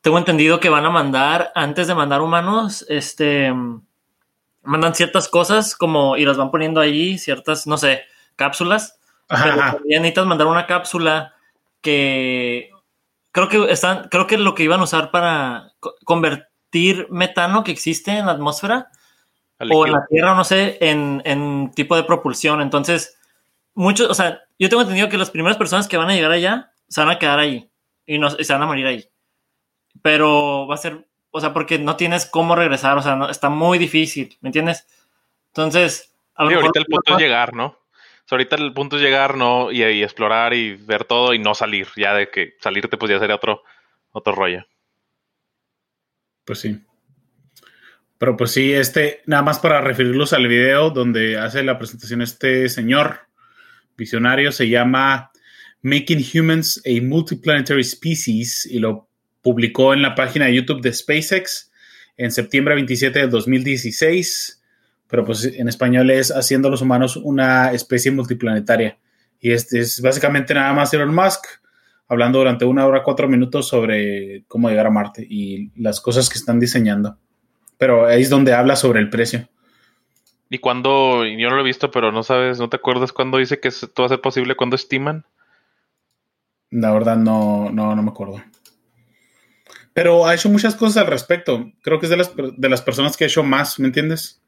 Tengo 0.00 0.18
entendido 0.18 0.58
que 0.60 0.68
van 0.68 0.84
a 0.84 0.90
mandar, 0.90 1.52
antes 1.54 1.86
de 1.86 1.94
mandar 1.94 2.20
humanos, 2.22 2.84
este 2.88 3.52
mandan 4.64 4.94
ciertas 4.94 5.28
cosas 5.28 5.74
como 5.74 6.16
y 6.16 6.24
las 6.24 6.36
van 6.36 6.50
poniendo 6.50 6.80
ahí, 6.80 7.18
ciertas, 7.18 7.66
no 7.66 7.76
sé, 7.78 8.02
cápsulas. 8.36 8.98
Ajá, 9.28 9.72
pero 9.72 9.84
necesitas 10.00 10.26
mandar 10.26 10.46
una 10.46 10.66
cápsula 10.66 11.34
que 11.80 12.70
creo 13.32 13.48
que 13.48 13.72
están, 13.72 14.08
creo 14.08 14.26
que 14.26 14.38
lo 14.38 14.54
que 14.54 14.62
iban 14.64 14.80
a 14.80 14.84
usar 14.84 15.10
para 15.10 15.72
co- 15.80 15.94
convertir 16.04 17.06
metano 17.10 17.64
que 17.64 17.72
existe 17.72 18.10
en 18.12 18.26
la 18.26 18.32
atmósfera 18.32 18.90
o 19.70 19.86
en 19.86 19.92
la 19.92 20.06
Tierra, 20.08 20.34
no 20.34 20.44
sé, 20.44 20.78
en, 20.80 21.22
en 21.24 21.72
tipo 21.74 21.96
de 21.96 22.04
propulsión. 22.04 22.60
Entonces, 22.60 23.18
muchos, 23.74 24.08
o 24.10 24.14
sea, 24.14 24.42
yo 24.58 24.68
tengo 24.68 24.82
entendido 24.82 25.08
que 25.08 25.18
las 25.18 25.30
primeras 25.30 25.56
personas 25.58 25.88
que 25.88 25.96
van 25.96 26.10
a 26.10 26.14
llegar 26.14 26.30
allá 26.32 26.72
se 26.88 27.00
van 27.00 27.10
a 27.10 27.18
quedar 27.18 27.38
ahí 27.38 27.70
y, 28.06 28.18
no, 28.18 28.28
y 28.38 28.44
se 28.44 28.52
van 28.52 28.62
a 28.62 28.66
morir 28.66 28.86
ahí. 28.86 29.08
Pero 30.02 30.66
va 30.66 30.74
a 30.74 30.78
ser, 30.78 31.06
o 31.30 31.40
sea, 31.40 31.52
porque 31.52 31.78
no 31.78 31.96
tienes 31.96 32.26
cómo 32.26 32.54
regresar, 32.56 32.96
o 32.98 33.02
sea, 33.02 33.16
no- 33.16 33.28
está 33.30 33.48
muy 33.48 33.78
difícil, 33.78 34.36
¿me 34.40 34.48
entiendes? 34.48 34.86
Entonces, 35.48 36.14
a 36.34 36.44
lo 36.44 36.48
Sí, 36.50 36.54
mejor- 36.56 36.64
ahorita 36.66 36.78
el 36.80 36.86
punto 36.86 37.12
es 37.14 37.18
llegar, 37.22 37.54
¿no? 37.54 37.66
O 37.66 38.24
sea, 38.28 38.36
ahorita 38.36 38.56
el 38.56 38.72
punto 38.72 38.96
es 38.96 39.02
llegar, 39.02 39.36
¿no? 39.36 39.70
Y, 39.72 39.82
y 39.82 40.02
explorar 40.02 40.54
y 40.54 40.74
ver 40.76 41.04
todo 41.04 41.34
y 41.34 41.38
no 41.38 41.54
salir. 41.54 41.88
Ya 41.96 42.14
de 42.14 42.30
que 42.30 42.54
salirte, 42.60 42.96
pues 42.96 43.10
ya 43.10 43.18
sería 43.18 43.34
otro, 43.36 43.62
otro 44.12 44.32
rollo. 44.34 44.64
Pues 46.44 46.60
sí. 46.60 46.80
Pero 48.18 48.36
pues 48.36 48.52
sí, 48.52 48.72
este, 48.72 49.22
nada 49.26 49.42
más 49.42 49.58
para 49.58 49.80
referirlos 49.80 50.32
al 50.32 50.46
video 50.46 50.90
donde 50.90 51.38
hace 51.38 51.62
la 51.64 51.78
presentación 51.78 52.22
este 52.22 52.68
señor 52.68 53.20
visionario, 54.02 54.50
se 54.52 54.68
llama 54.68 55.30
Making 55.82 56.24
Humans 56.34 56.82
a 56.84 57.02
Multiplanetary 57.02 57.84
Species 57.84 58.66
y 58.66 58.78
lo 58.78 59.08
publicó 59.40 59.94
en 59.94 60.02
la 60.02 60.14
página 60.14 60.46
de 60.46 60.54
YouTube 60.54 60.82
de 60.82 60.92
SpaceX 60.92 61.70
en 62.16 62.30
septiembre 62.30 62.74
27 62.74 63.18
de 63.20 63.28
2016, 63.28 64.62
pero 65.08 65.24
pues 65.24 65.44
en 65.44 65.68
español 65.68 66.10
es 66.10 66.30
Haciendo 66.30 66.70
los 66.70 66.82
humanos 66.82 67.16
una 67.16 67.72
especie 67.72 68.10
multiplanetaria. 68.10 68.98
Y 69.40 69.52
este 69.52 69.80
es 69.80 70.00
básicamente 70.00 70.54
nada 70.54 70.72
más 70.72 70.92
Elon 70.94 71.14
Musk 71.14 71.44
hablando 72.08 72.38
durante 72.38 72.64
una 72.64 72.86
hora, 72.86 73.02
cuatro 73.02 73.28
minutos 73.28 73.68
sobre 73.68 74.44
cómo 74.46 74.68
llegar 74.68 74.86
a 74.86 74.90
Marte 74.90 75.26
y 75.28 75.70
las 75.80 76.00
cosas 76.00 76.28
que 76.28 76.38
están 76.38 76.60
diseñando. 76.60 77.16
Pero 77.78 78.06
ahí 78.06 78.22
es 78.22 78.30
donde 78.30 78.52
habla 78.52 78.76
sobre 78.76 79.00
el 79.00 79.08
precio. 79.08 79.48
¿Y 80.52 80.58
cuándo? 80.58 81.24
Yo 81.24 81.48
no 81.48 81.56
lo 81.56 81.62
he 81.62 81.64
visto, 81.64 81.90
pero 81.90 82.12
no 82.12 82.22
sabes, 82.22 82.58
¿no 82.58 82.68
te 82.68 82.76
acuerdas 82.76 83.10
cuándo 83.14 83.38
dice 83.38 83.58
que 83.58 83.68
esto 83.68 84.02
va 84.02 84.04
a 84.04 84.08
ser 84.10 84.20
posible? 84.20 84.54
¿Cuándo 84.54 84.76
estiman? 84.76 85.24
La 86.68 86.92
verdad 86.92 87.16
no, 87.16 87.70
no, 87.70 87.96
no 87.96 88.02
me 88.02 88.10
acuerdo. 88.10 88.42
Pero 89.94 90.26
ha 90.26 90.34
hecho 90.34 90.50
muchas 90.50 90.76
cosas 90.76 90.98
al 90.98 91.06
respecto. 91.06 91.72
Creo 91.80 91.98
que 91.98 92.04
es 92.04 92.10
de 92.10 92.18
las, 92.18 92.32
de 92.36 92.68
las 92.68 92.82
personas 92.82 93.16
que 93.16 93.24
ha 93.24 93.28
hecho 93.28 93.42
más, 93.42 93.80
¿me 93.80 93.86
entiendes? 93.86 94.42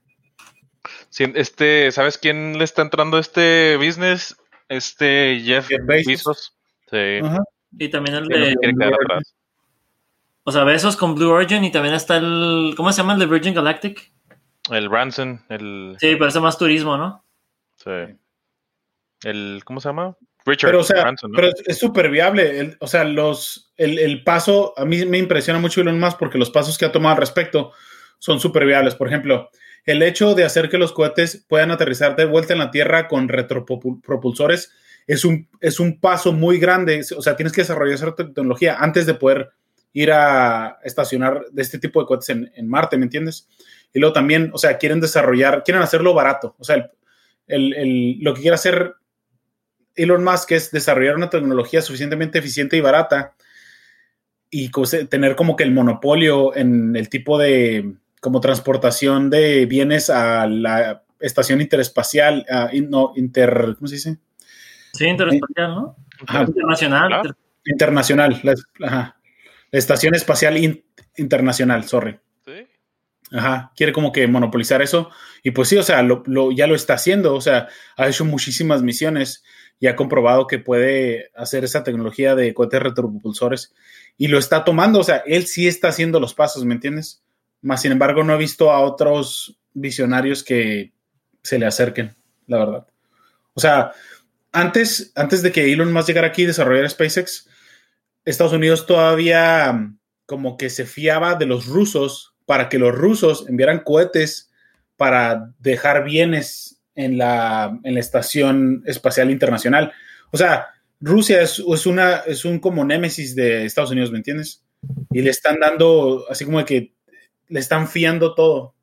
Sí, 1.08 1.24
este, 1.34 1.90
¿sabes 1.90 2.18
quién 2.18 2.58
le 2.58 2.64
está 2.64 2.82
entrando 2.82 3.16
a 3.16 3.20
este 3.20 3.78
business? 3.78 4.36
Este 4.68 5.40
Jeff, 5.42 5.68
Jeff 5.68 5.86
Bezos. 5.86 6.06
Bezos. 6.06 6.56
Sí. 6.90 7.26
Ajá. 7.26 7.38
y 7.78 7.88
también 7.88 8.16
el 8.16 8.26
Sí, 8.26 8.30
de, 8.30 8.92
o 10.42 10.52
sea, 10.52 10.64
besos 10.64 10.96
con 10.96 11.14
Blue 11.14 11.30
Origin 11.30 11.64
y 11.64 11.72
también 11.72 11.94
está 11.94 12.18
el, 12.18 12.74
¿cómo 12.76 12.92
se 12.92 13.00
llama 13.00 13.14
el 13.14 13.20
de 13.20 13.26
Virgin 13.26 13.54
Galactic? 13.54 14.12
El 14.70 14.88
Branson, 14.88 15.42
el, 15.48 15.96
Sí, 16.00 16.16
parece 16.16 16.40
más 16.40 16.57
turismo, 16.59 16.96
¿no? 16.96 17.24
sí. 17.77 17.90
el, 19.24 19.62
¿cómo 19.64 19.81
se 19.81 19.88
llama? 19.88 20.16
Richard 20.46 20.68
Pero, 20.68 20.81
o 20.81 20.85
sea, 20.85 21.03
Branson, 21.03 21.31
¿no? 21.33 21.37
pero 21.37 21.48
es- 21.48 21.62
es 21.66 21.79
súper 21.79 22.11
viable. 22.11 22.59
El- 22.61 22.77
o 22.81 22.87
sea, 22.87 23.05
los, 23.05 23.72
el, 23.77 23.98
el 23.98 24.22
paso, 24.24 24.74
a 24.77 24.85
mí 24.85 25.05
me 25.07 25.18
impresiona 25.18 25.59
mucho 25.59 25.81
Elon 25.81 25.98
Musk 25.98 26.18
porque 26.18 26.38
los 26.38 26.50
pasos 26.50 26.77
que 26.77 26.85
ha 26.85 26.92
tomado 26.92 27.14
al 27.14 27.20
respecto 27.20 27.72
son 28.18 28.40
súper 28.40 28.66
viables. 28.66 28.94
Por 28.94 29.09
ejemplo, 29.09 29.48
el 29.85 30.03
hecho 30.03 30.35
de 30.35 30.44
hacer 30.44 30.68
que 30.68 30.79
los 30.79 30.92
cohetes 30.92 31.44
puedan 31.48 31.70
aterrizar 31.70 32.14
de 32.16 32.27
vuelta 32.27 32.53
en 32.53 32.59
la 32.59 32.70
Tierra 32.70 33.09
con 33.09 33.29
retropropulsores 33.29 34.72
es 35.07 35.24
un, 35.24 35.48
es 35.61 35.81
un 35.81 36.00
paso 36.00 36.33
muy 36.33 36.59
grande. 36.59 37.03
O 37.16 37.22
sea, 37.22 37.37
tienes 37.37 37.53
que 37.53 37.62
desarrollar 37.62 37.94
esa 37.94 38.14
tecnología 38.14 38.77
antes 38.79 39.07
de 39.07 39.14
poder 39.14 39.50
ir 39.92 40.11
a 40.12 40.79
estacionar 40.83 41.44
de 41.53 41.62
este 41.62 41.79
tipo 41.79 42.00
de 42.00 42.07
cohetes 42.07 42.29
en, 42.31 42.50
en 42.55 42.68
Marte, 42.68 42.96
¿me 42.98 43.05
entiendes? 43.05 43.48
Y 43.94 44.00
luego 44.00 44.12
también, 44.12 44.50
o 44.52 44.59
sea, 44.59 44.76
quieren 44.76 45.00
desarrollar, 45.00 45.62
quieren 45.64 45.83
hacerlo 45.83 46.12
barato. 46.12 46.54
O 46.59 46.64
sea, 46.64 46.76
el- 46.76 46.90
el- 47.46 47.74
el- 47.74 48.18
lo 48.20 48.35
que 48.35 48.42
quiere 48.42 48.57
hacer 48.57 48.94
Elon 49.94 50.24
Musk 50.24 50.50
es 50.52 50.70
desarrollar 50.72 51.14
una 51.16 51.30
tecnología 51.30 51.80
suficientemente 51.80 52.38
eficiente 52.40 52.76
y 52.76 52.80
barata 52.80 53.35
y 54.50 54.70
tener 55.09 55.37
como 55.37 55.54
que 55.57 55.62
el 55.64 55.70
monopolio 55.72 56.54
en 56.57 56.96
el 56.96 57.09
tipo 57.09 57.38
de 57.38 57.94
como 58.20 58.40
transportación 58.40 59.30
de 59.30 59.66
bienes 59.66 60.11
a 60.11 60.46
la 60.46 61.02
estación 61.20 61.61
interespacial, 61.61 62.44
a- 62.50 62.70
in- 62.72 62.90
no, 62.90 63.12
inter, 63.16 63.74
¿cómo 63.78 63.87
se 63.87 63.94
dice? 63.96 64.18
Sí, 64.92 65.07
interespacial, 65.07 65.74
¿no? 65.74 65.96
Ajá, 66.26 66.42
Internacional. 66.42 67.09
Claro. 67.09 67.37
internacional, 67.66 68.40
la, 68.42 68.54
ajá, 68.87 69.16
la 69.70 69.78
estación 69.78 70.14
espacial 70.14 70.57
in- 70.59 70.85
internacional, 71.16 71.85
sorry. 71.85 72.18
Ajá, 73.32 73.72
quiere 73.76 73.92
como 73.92 74.12
que 74.12 74.26
monopolizar 74.26 74.82
eso. 74.82 75.10
Y 75.42 75.50
pues 75.50 75.68
sí, 75.68 75.76
o 75.76 75.82
sea, 75.82 76.02
lo, 76.02 76.22
lo- 76.26 76.52
ya 76.52 76.66
lo 76.66 76.74
está 76.74 76.94
haciendo. 76.94 77.34
O 77.34 77.40
sea, 77.40 77.68
ha 77.96 78.08
hecho 78.08 78.24
muchísimas 78.24 78.82
misiones 78.82 79.42
y 79.80 79.87
ha 79.88 79.96
comprobado 79.96 80.46
que 80.46 80.58
puede 80.58 81.30
hacer 81.34 81.64
esa 81.64 81.82
tecnología 81.82 82.34
de 82.34 82.54
cohetes 82.54 82.82
retropropulsores 82.82 83.72
y 84.16 84.28
lo 84.28 84.38
está 84.38 84.64
tomando. 84.64 85.00
O 85.00 85.04
sea, 85.04 85.22
él 85.26 85.46
sí 85.46 85.66
está 85.66 85.88
haciendo 85.88 86.20
los 86.20 86.34
pasos, 86.34 86.64
¿me 86.64 86.74
entiendes? 86.74 87.22
Más 87.60 87.82
sin 87.82 87.92
embargo, 87.92 88.22
no 88.22 88.34
he 88.34 88.38
visto 88.38 88.70
a 88.70 88.80
otros 88.80 89.58
visionarios 89.72 90.44
que 90.44 90.92
se 91.42 91.58
le 91.58 91.66
acerquen, 91.66 92.14
la 92.46 92.58
verdad. 92.58 92.87
O 93.54 93.60
sea, 93.60 93.92
antes, 94.52 95.12
antes 95.16 95.42
de 95.42 95.50
que 95.50 95.72
Elon 95.72 95.92
Musk 95.92 96.08
llegara 96.08 96.28
aquí 96.28 96.42
y 96.42 96.46
desarrollar 96.46 96.88
SpaceX, 96.88 97.48
Estados 98.24 98.52
Unidos 98.52 98.87
todavía 98.87 99.72
mm, 99.72 99.98
como 100.26 100.56
que 100.56 100.70
se 100.70 100.87
fiaba 100.87 101.34
de 101.34 101.46
los 101.46 101.66
rusos 101.66 102.34
para 102.46 102.68
que 102.68 102.78
los 102.78 102.94
rusos 102.94 103.46
enviaran 103.48 103.80
cohetes 103.80 104.50
para 104.96 105.52
dejar 105.59 106.04
bienes 106.04 106.80
en 106.94 107.18
la, 107.18 107.78
en 107.83 107.94
la 107.94 108.00
Estación 108.00 108.83
Espacial 108.87 109.30
Internacional. 109.30 109.92
O 110.30 110.37
sea, 110.37 110.68
Rusia 111.00 111.42
es, 111.42 111.59
una, 111.59 112.16
es 112.26 112.44
un 112.44 112.59
como 112.59 112.85
némesis 112.85 113.35
de 113.35 113.64
Estados 113.64 113.90
Unidos, 113.90 114.11
¿me 114.11 114.18
entiendes? 114.18 114.64
Y 115.11 115.22
le 115.22 115.30
están 115.30 115.59
dando, 115.61 116.24
así 116.30 116.44
como 116.44 116.59
de 116.59 116.64
que 116.64 116.94
le 117.48 117.61
están 117.61 117.88
fiando 117.88 118.35
todo. 118.35 118.74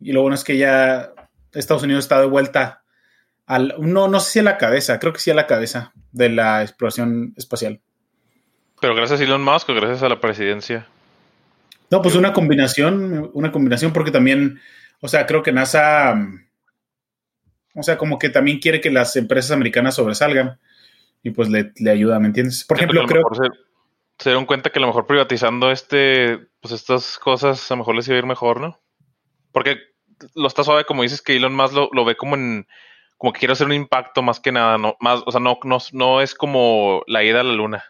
Y 0.00 0.12
lo 0.12 0.22
bueno 0.22 0.34
es 0.34 0.44
que 0.44 0.56
ya 0.56 1.12
Estados 1.52 1.82
Unidos 1.82 2.04
está 2.04 2.20
de 2.20 2.26
vuelta 2.26 2.82
al, 3.46 3.74
no, 3.78 4.08
no 4.08 4.20
sé 4.20 4.32
si 4.32 4.38
a 4.40 4.42
la 4.42 4.58
cabeza, 4.58 4.98
creo 4.98 5.12
que 5.12 5.20
sí 5.20 5.30
a 5.30 5.34
la 5.34 5.46
cabeza 5.46 5.92
de 6.12 6.28
la 6.28 6.62
exploración 6.62 7.34
espacial. 7.36 7.80
Pero 8.80 8.94
gracias 8.94 9.20
a 9.20 9.24
Elon 9.24 9.42
Musk 9.42 9.70
o 9.70 9.74
gracias 9.74 10.02
a 10.02 10.08
la 10.08 10.20
presidencia. 10.20 10.86
No, 11.90 12.02
pues 12.02 12.14
una 12.14 12.32
combinación, 12.32 13.30
una 13.34 13.50
combinación, 13.52 13.92
porque 13.92 14.10
también, 14.10 14.60
o 15.00 15.08
sea, 15.08 15.26
creo 15.26 15.42
que 15.42 15.52
NASA, 15.52 16.14
o 17.74 17.82
sea, 17.82 17.96
como 17.96 18.18
que 18.18 18.28
también 18.28 18.58
quiere 18.58 18.80
que 18.80 18.90
las 18.90 19.16
empresas 19.16 19.52
americanas 19.52 19.94
sobresalgan 19.94 20.58
y 21.22 21.30
pues 21.30 21.48
le, 21.48 21.72
le 21.76 21.90
ayuda, 21.90 22.18
¿me 22.20 22.26
entiendes? 22.26 22.64
Por 22.64 22.76
Sí, 22.76 22.84
ejemplo, 22.84 23.02
pues, 23.06 23.12
a 23.12 23.14
lo 23.14 23.24
creo, 23.30 23.50
se, 23.50 23.58
se 24.18 24.30
dieron 24.30 24.46
cuenta 24.46 24.70
que 24.70 24.78
a 24.78 24.82
lo 24.82 24.88
mejor 24.88 25.06
privatizando 25.06 25.70
este, 25.70 26.38
pues 26.60 26.72
estas 26.74 27.18
cosas 27.18 27.70
a 27.70 27.74
lo 27.74 27.78
mejor 27.78 27.96
les 27.96 28.08
iba 28.08 28.16
a 28.16 28.18
ir 28.18 28.26
mejor, 28.26 28.60
¿no? 28.60 28.80
Porque 29.52 29.78
lo 30.34 30.48
está 30.48 30.64
suave, 30.64 30.84
como 30.84 31.02
dices, 31.02 31.22
que 31.22 31.36
Elon 31.36 31.54
Musk 31.54 31.74
lo, 31.74 31.88
lo 31.92 32.04
ve 32.04 32.16
como 32.16 32.34
en, 32.34 32.66
como 33.16 33.32
que 33.32 33.40
quiere 33.40 33.52
hacer 33.52 33.66
un 33.66 33.72
impacto 33.72 34.22
más 34.22 34.40
que 34.40 34.52
nada, 34.52 34.78
no, 34.78 34.96
más, 35.00 35.22
o 35.26 35.30
sea, 35.30 35.40
no, 35.40 35.58
no, 35.64 35.78
no 35.92 36.20
es 36.20 36.34
como 36.34 37.02
la 37.06 37.24
ida 37.24 37.40
a 37.40 37.44
la 37.44 37.52
luna, 37.52 37.84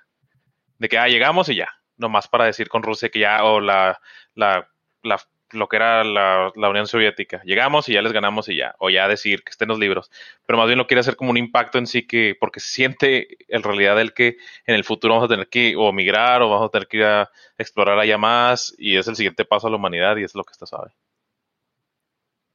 de 0.79 0.89
que 0.89 0.99
ah, 0.99 1.09
llegamos 1.09 1.49
y 1.49 1.57
ya, 1.57 1.69
nomás 1.99 2.29
para 2.29 2.47
decir 2.47 2.69
con 2.69 2.83
Rusia 2.83 3.11
que 3.11 3.21
ya, 3.21 3.45
o 3.45 3.61
la, 3.61 4.01
la, 4.35 4.69
la 5.03 5.19
lo 5.53 5.69
que 5.69 5.77
era 5.77 6.05
la, 6.05 6.53
la, 6.55 6.69
Unión 6.69 6.87
Soviética. 6.87 7.41
Llegamos 7.45 7.89
y 7.89 7.95
ya 7.95 8.03
les 8.03 8.13
ganamos 8.13 8.49
y 8.49 8.57
ya, 8.57 8.75
o 8.79 8.91
ya 8.91 9.09
decir 9.09 9.43
que 9.43 9.51
estén 9.51 9.69
los 9.69 9.79
libros, 9.79 10.11
pero 10.47 10.59
más 10.59 10.67
bien 10.67 10.79
lo 10.79 10.87
quiere 10.87 11.01
hacer 11.01 11.17
como 11.17 11.31
un 11.31 11.37
impacto 11.37 11.79
en 11.79 11.87
sí 11.87 12.07
que, 12.07 12.37
porque 12.39 12.61
siente 12.61 13.39
en 13.49 13.63
realidad 13.63 14.01
el 14.01 14.13
que 14.13 14.37
en 14.67 14.75
el 14.75 14.85
futuro 14.85 15.15
vamos 15.15 15.27
a 15.27 15.33
tener 15.33 15.49
que 15.49 15.75
o 15.77 15.93
migrar 15.93 16.43
o 16.43 16.51
vamos 16.51 16.67
a 16.67 16.71
tener 16.71 16.89
que 16.89 16.97
ir 16.99 17.05
a 17.05 17.31
explorar 17.57 17.99
allá 17.99 18.19
más 18.19 18.75
y 18.79 18.97
es 18.97 19.09
el 19.09 19.17
siguiente 19.17 19.45
paso 19.45 19.67
a 19.67 19.71
la 19.71 19.77
humanidad 19.77 20.17
y 20.17 20.25
es 20.25 20.35
lo 20.35 20.45
que 20.45 20.53
está 20.53 20.67
suave. 20.67 20.93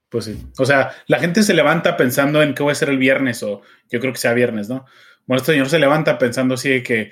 Pues 0.10 0.26
sí, 0.26 0.38
o 0.60 0.66
sea, 0.66 0.96
la 1.08 1.20
gente 1.20 1.42
se 1.42 1.56
levanta 1.56 1.98
pensando 1.98 2.44
en 2.44 2.54
qué 2.54 2.62
voy 2.62 2.70
a 2.70 2.74
hacer 2.74 2.90
el 2.90 3.00
viernes 3.00 3.42
o 3.42 3.62
yo 3.90 4.00
creo 4.00 4.14
que 4.14 4.20
sea 4.20 4.34
viernes, 4.34 4.70
¿no? 4.70 4.86
Bueno, 5.26 5.40
este 5.40 5.54
señor 5.54 5.70
se 5.70 5.80
levanta 5.80 6.20
pensando 6.20 6.54
así 6.54 6.70
de 6.70 6.84
que 6.84 7.12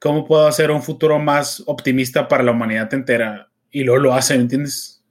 cómo 0.00 0.26
puedo 0.26 0.48
hacer 0.48 0.72
un 0.72 0.82
futuro 0.82 1.18
más 1.20 1.62
optimista 1.66 2.26
para 2.26 2.42
la 2.42 2.50
humanidad 2.50 2.92
entera 2.92 3.48
y 3.70 3.84
luego 3.84 4.02
lo 4.02 4.14
hace, 4.14 4.34
¿me 4.34 4.42
entiendes? 4.42 5.04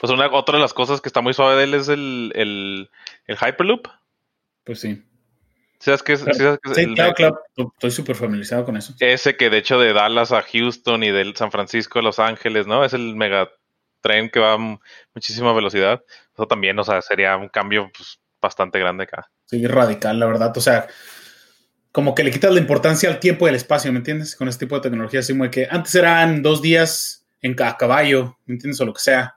Pues 0.00 0.12
una, 0.12 0.32
otra 0.32 0.56
de 0.56 0.62
las 0.62 0.72
cosas 0.72 1.00
que 1.00 1.08
está 1.08 1.20
muy 1.20 1.34
suave 1.34 1.56
de 1.56 1.64
él 1.64 1.74
es 1.74 1.88
el, 1.88 2.32
el, 2.34 2.90
el 3.26 3.36
Hyperloop. 3.36 3.88
Pues 4.64 4.80
sí. 4.80 5.02
¿Sabes 5.78 6.02
qué 6.02 6.16
sí, 6.16 6.24
el, 6.76 6.94
claro, 6.94 7.14
claro. 7.14 7.42
Estoy 7.56 7.90
súper 7.90 8.16
familiarizado 8.16 8.64
con 8.64 8.76
eso. 8.76 8.94
Ese 9.00 9.36
que 9.36 9.50
de 9.50 9.58
hecho 9.58 9.78
de 9.78 9.92
Dallas 9.92 10.32
a 10.32 10.40
Houston 10.40 11.02
y 11.02 11.10
de 11.10 11.30
San 11.36 11.50
Francisco 11.50 11.98
a 11.98 12.02
Los 12.02 12.18
Ángeles, 12.18 12.66
¿no? 12.66 12.84
Es 12.84 12.94
el 12.94 13.14
mega 13.16 13.50
tren 14.00 14.30
que 14.30 14.40
va 14.40 14.54
a 14.54 14.78
muchísima 15.14 15.52
velocidad. 15.52 16.02
Eso 16.32 16.46
también, 16.46 16.78
o 16.78 16.84
sea, 16.84 17.02
sería 17.02 17.36
un 17.36 17.48
cambio 17.48 17.90
pues, 17.94 18.18
bastante 18.40 18.78
grande 18.78 19.04
acá. 19.04 19.30
Sí, 19.44 19.66
radical, 19.66 20.18
la 20.18 20.26
verdad. 20.26 20.56
O 20.56 20.60
sea, 20.60 20.86
como 21.94 22.12
que 22.12 22.24
le 22.24 22.32
quitas 22.32 22.52
la 22.52 22.58
importancia 22.58 23.08
al 23.08 23.20
tiempo 23.20 23.46
y 23.46 23.50
al 23.50 23.54
espacio, 23.54 23.92
¿me 23.92 23.98
entiendes? 23.98 24.34
Con 24.34 24.48
este 24.48 24.66
tipo 24.66 24.74
de 24.74 24.80
tecnología, 24.80 25.20
así 25.20 25.32
como 25.32 25.48
que 25.48 25.68
antes 25.70 25.94
eran 25.94 26.42
dos 26.42 26.60
días 26.60 27.24
en 27.40 27.54
a 27.62 27.76
caballo, 27.76 28.36
¿me 28.46 28.54
entiendes? 28.54 28.80
O 28.80 28.84
lo 28.84 28.92
que 28.92 29.00
sea. 29.00 29.36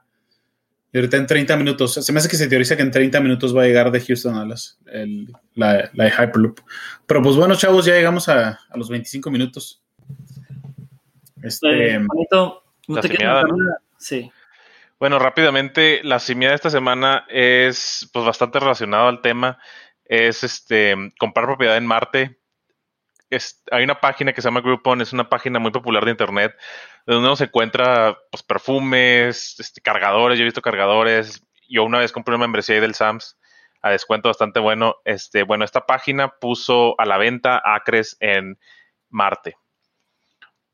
Y 0.92 0.98
ahorita 0.98 1.18
en 1.18 1.28
30 1.28 1.56
minutos, 1.56 1.94
se 1.94 2.12
me 2.12 2.18
hace 2.18 2.28
que 2.28 2.36
se 2.36 2.48
teoriza 2.48 2.74
que 2.74 2.82
en 2.82 2.90
30 2.90 3.20
minutos 3.20 3.56
va 3.56 3.62
a 3.62 3.66
llegar 3.66 3.92
de 3.92 4.00
Houston 4.00 4.34
a 4.34 4.44
las, 4.44 4.76
la, 5.54 5.88
la, 5.92 6.08
Hyperloop. 6.08 6.58
Pero 7.06 7.22
pues 7.22 7.36
bueno, 7.36 7.54
chavos, 7.54 7.84
ya 7.84 7.94
llegamos 7.94 8.28
a, 8.28 8.58
a 8.68 8.76
los 8.76 8.88
25 8.88 9.30
minutos. 9.30 9.80
Este, 11.40 12.00
¿no 12.00 13.00
Sí. 13.98 14.32
Bueno, 14.98 15.20
rápidamente, 15.20 16.00
la 16.02 16.18
simiedad 16.18 16.50
de 16.50 16.56
esta 16.56 16.70
semana 16.70 17.24
es 17.28 18.10
pues 18.12 18.24
bastante 18.24 18.58
relacionado 18.58 19.06
al 19.06 19.22
tema. 19.22 19.60
Es 20.06 20.42
este 20.42 20.96
comprar 21.20 21.46
propiedad 21.46 21.76
en 21.76 21.86
Marte. 21.86 22.37
Hay 23.70 23.84
una 23.84 24.00
página 24.00 24.32
que 24.32 24.40
se 24.40 24.48
llama 24.48 24.60
Groupon, 24.60 25.00
es 25.00 25.12
una 25.12 25.28
página 25.28 25.58
muy 25.58 25.70
popular 25.70 26.04
de 26.04 26.12
internet, 26.12 26.56
donde 27.06 27.26
uno 27.26 27.36
se 27.36 27.44
encuentra 27.44 28.16
pues, 28.30 28.42
perfumes, 28.42 29.56
este, 29.58 29.80
cargadores, 29.80 30.38
yo 30.38 30.42
he 30.42 30.46
visto 30.46 30.62
cargadores. 30.62 31.42
Yo 31.68 31.84
una 31.84 31.98
vez 31.98 32.12
compré 32.12 32.34
una 32.34 32.44
membresía 32.44 32.76
ahí 32.76 32.80
del 32.80 32.94
Sams 32.94 33.38
a 33.82 33.90
descuento 33.90 34.28
bastante 34.28 34.60
bueno. 34.60 34.96
Este, 35.04 35.42
bueno, 35.42 35.64
esta 35.64 35.86
página 35.86 36.28
puso 36.28 36.94
a 36.98 37.04
la 37.04 37.18
venta 37.18 37.60
acres 37.64 38.16
en 38.20 38.58
Marte. 39.10 39.56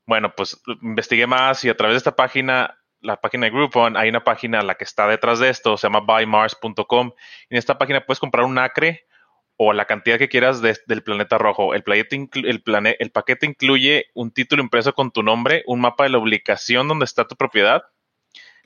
Bueno, 0.05 0.33
pues 0.35 0.61
investigué 0.81 1.27
más 1.27 1.63
y 1.65 1.69
a 1.69 1.75
través 1.75 1.95
de 1.95 1.97
esta 1.97 2.15
página 2.15 2.79
la 3.01 3.21
página 3.21 3.45
de 3.45 3.51
Groupon, 3.51 3.97
hay 3.97 4.09
una 4.09 4.23
página 4.23 4.61
la 4.61 4.75
que 4.75 4.83
está 4.83 5.07
detrás 5.07 5.39
de 5.39 5.49
esto, 5.49 5.77
se 5.77 5.87
llama 5.87 5.99
buymars.com. 5.99 7.11
En 7.49 7.57
esta 7.57 7.77
página 7.77 8.05
puedes 8.05 8.19
comprar 8.19 8.45
un 8.45 8.57
acre 8.57 9.05
o 9.57 9.73
la 9.73 9.85
cantidad 9.85 10.17
que 10.17 10.29
quieras 10.29 10.61
del 10.61 11.03
planeta 11.03 11.37
rojo. 11.37 11.73
El, 11.73 11.83
paquete 11.83 13.45
incluye 13.45 14.07
un 14.13 14.31
título 14.31 14.61
impreso 14.61 14.93
con 14.93 15.11
tu 15.11 15.23
nombre, 15.23 15.63
un 15.65 15.81
mapa 15.81 16.03
de 16.03 16.09
la 16.09 16.17
ubicación 16.17 16.87
donde 16.87 17.05
está 17.05 17.27
tu 17.27 17.35
propiedad 17.35 17.83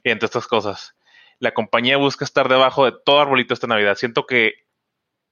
y 0.03 0.09
entre 0.09 0.25
estas 0.25 0.47
cosas. 0.47 0.95
La 1.39 1.53
compañía 1.53 1.97
busca 1.97 2.25
estar 2.25 2.49
debajo 2.49 2.85
de 2.85 2.93
todo 3.05 3.21
arbolito 3.21 3.53
esta 3.53 3.67
Navidad. 3.67 3.95
Siento 3.95 4.25
que 4.25 4.53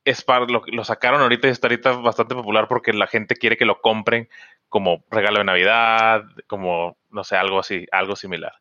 es 0.05 0.23
para 0.23 0.45
lo, 0.45 0.61
lo 0.67 0.83
sacaron 0.85 1.21
ahorita 1.21 1.47
y 1.47 1.51
está 1.51 1.67
ahorita 1.67 1.91
bastante 1.93 2.35
popular 2.35 2.67
porque 2.67 2.93
la 2.93 3.07
gente 3.07 3.35
quiere 3.35 3.57
que 3.57 3.65
lo 3.65 3.81
compren 3.81 4.29
como 4.69 5.03
regalo 5.09 5.39
de 5.39 5.45
Navidad, 5.45 6.23
como 6.45 6.97
no 7.09 7.23
sé, 7.23 7.35
algo 7.35 7.59
así, 7.59 7.87
algo 7.91 8.15
similar. 8.15 8.53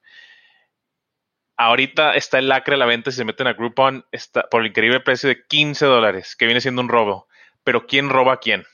Ahorita 1.57 2.15
está 2.15 2.39
el 2.39 2.49
lacre 2.49 2.75
a 2.75 2.79
la 2.79 2.87
venta. 2.87 3.11
Si 3.11 3.17
se 3.17 3.25
meten 3.25 3.47
a 3.47 3.55
Groupon, 3.55 4.05
está 4.13 4.43
por 4.51 4.61
el 4.61 4.69
increíble 4.69 5.01
precio 5.01 5.29
de 5.29 5.45
15 5.47 5.87
dólares, 5.87 6.37
que 6.37 6.47
viene 6.47 6.61
siendo 6.61 6.83
un 6.83 6.89
robo. 6.89 7.29
Pero 7.65 7.87
¿quién 7.87 8.11
roba 8.11 8.35
a 8.35 8.41
quién? 8.41 8.65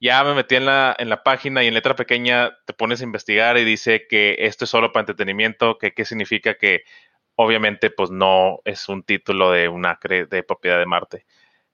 Ya 0.00 0.24
me 0.24 0.34
metí 0.34 0.56
en 0.56 0.66
la, 0.66 0.96
en 0.98 1.10
la 1.10 1.22
página 1.22 1.62
y 1.62 1.68
en 1.68 1.74
letra 1.74 1.94
pequeña 1.94 2.56
te 2.64 2.72
pones 2.72 3.00
a 3.00 3.04
investigar 3.04 3.58
y 3.58 3.64
dice 3.64 4.06
que 4.08 4.36
esto 4.38 4.64
es 4.64 4.70
solo 4.70 4.92
para 4.92 5.02
entretenimiento, 5.02 5.76
que 5.76 5.92
qué 5.92 6.06
significa 6.06 6.54
que 6.54 6.84
obviamente 7.34 7.90
pues 7.90 8.10
no 8.10 8.60
es 8.64 8.88
un 8.88 9.02
título 9.02 9.50
de 9.50 9.68
un 9.68 9.86
acre 9.86 10.26
de 10.26 10.42
propiedad 10.42 10.78
de 10.78 10.86
Marte. 10.86 11.26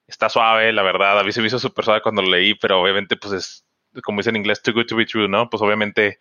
Está 0.06 0.28
suave, 0.28 0.72
la 0.72 0.82
verdad. 0.82 1.18
A 1.20 1.24
mí 1.24 1.32
se 1.32 1.40
me 1.40 1.48
hizo 1.48 1.58
súper 1.58 1.84
suave 1.84 2.02
cuando 2.02 2.22
lo 2.22 2.30
leí, 2.30 2.54
pero 2.54 2.80
obviamente 2.80 3.16
pues 3.16 3.32
es, 3.32 3.66
como 4.02 4.18
dice 4.20 4.30
en 4.30 4.36
inglés, 4.36 4.62
too 4.62 4.72
good 4.72 4.86
to 4.86 4.96
be 4.96 5.06
true, 5.06 5.28
¿no? 5.28 5.50
Pues 5.50 5.62
obviamente 5.62 6.18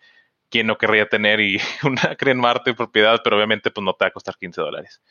quién 0.50 0.66
no 0.66 0.78
querría 0.78 1.08
tener 1.08 1.40
y 1.40 1.60
una 1.82 2.16
creen 2.16 2.38
Marte 2.38 2.74
propiedad, 2.74 3.20
pero 3.22 3.36
obviamente 3.36 3.70
pues 3.70 3.84
no 3.84 3.94
te 3.94 4.04
va 4.04 4.08
a 4.08 4.12
costar 4.12 4.36
15 4.38 4.60
dólares. 4.60 5.02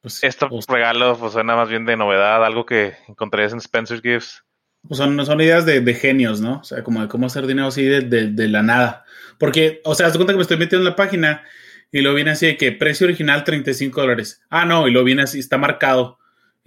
Pues, 0.00 0.22
este 0.22 0.46
pues, 0.46 0.66
regalo 0.68 1.16
pues 1.18 1.32
suena 1.32 1.56
más 1.56 1.68
bien 1.68 1.84
de 1.84 1.96
novedad, 1.96 2.44
algo 2.44 2.64
que 2.64 2.94
encontrarías 3.08 3.52
en 3.52 3.60
Spencer's 3.60 4.02
Gifts. 4.02 4.44
Pues 4.86 4.98
son, 4.98 5.26
son 5.26 5.40
ideas 5.40 5.66
de, 5.66 5.94
genios, 5.94 6.40
¿no? 6.40 6.60
O 6.60 6.64
sea, 6.64 6.84
como 6.84 7.02
de 7.02 7.08
cómo 7.08 7.26
hacer 7.26 7.46
dinero 7.46 7.66
así 7.66 7.82
de, 7.82 8.48
la 8.48 8.62
nada. 8.62 9.04
Porque, 9.36 9.80
o 9.84 9.96
sea, 9.96 10.06
haz 10.06 10.14
cuenta 10.14 10.32
que 10.32 10.36
me 10.36 10.42
estoy 10.42 10.58
metiendo 10.58 10.86
en 10.86 10.92
la 10.92 10.96
página 10.96 11.42
y 11.90 12.02
lo 12.02 12.14
viene 12.14 12.30
así 12.30 12.46
de 12.46 12.56
que 12.56 12.70
precio 12.70 13.06
original 13.06 13.42
35 13.42 14.00
dólares. 14.00 14.44
Ah, 14.48 14.64
no, 14.64 14.86
y 14.86 14.92
lo 14.92 15.02
viene 15.02 15.22
así, 15.22 15.40
está 15.40 15.58
marcado 15.58 16.18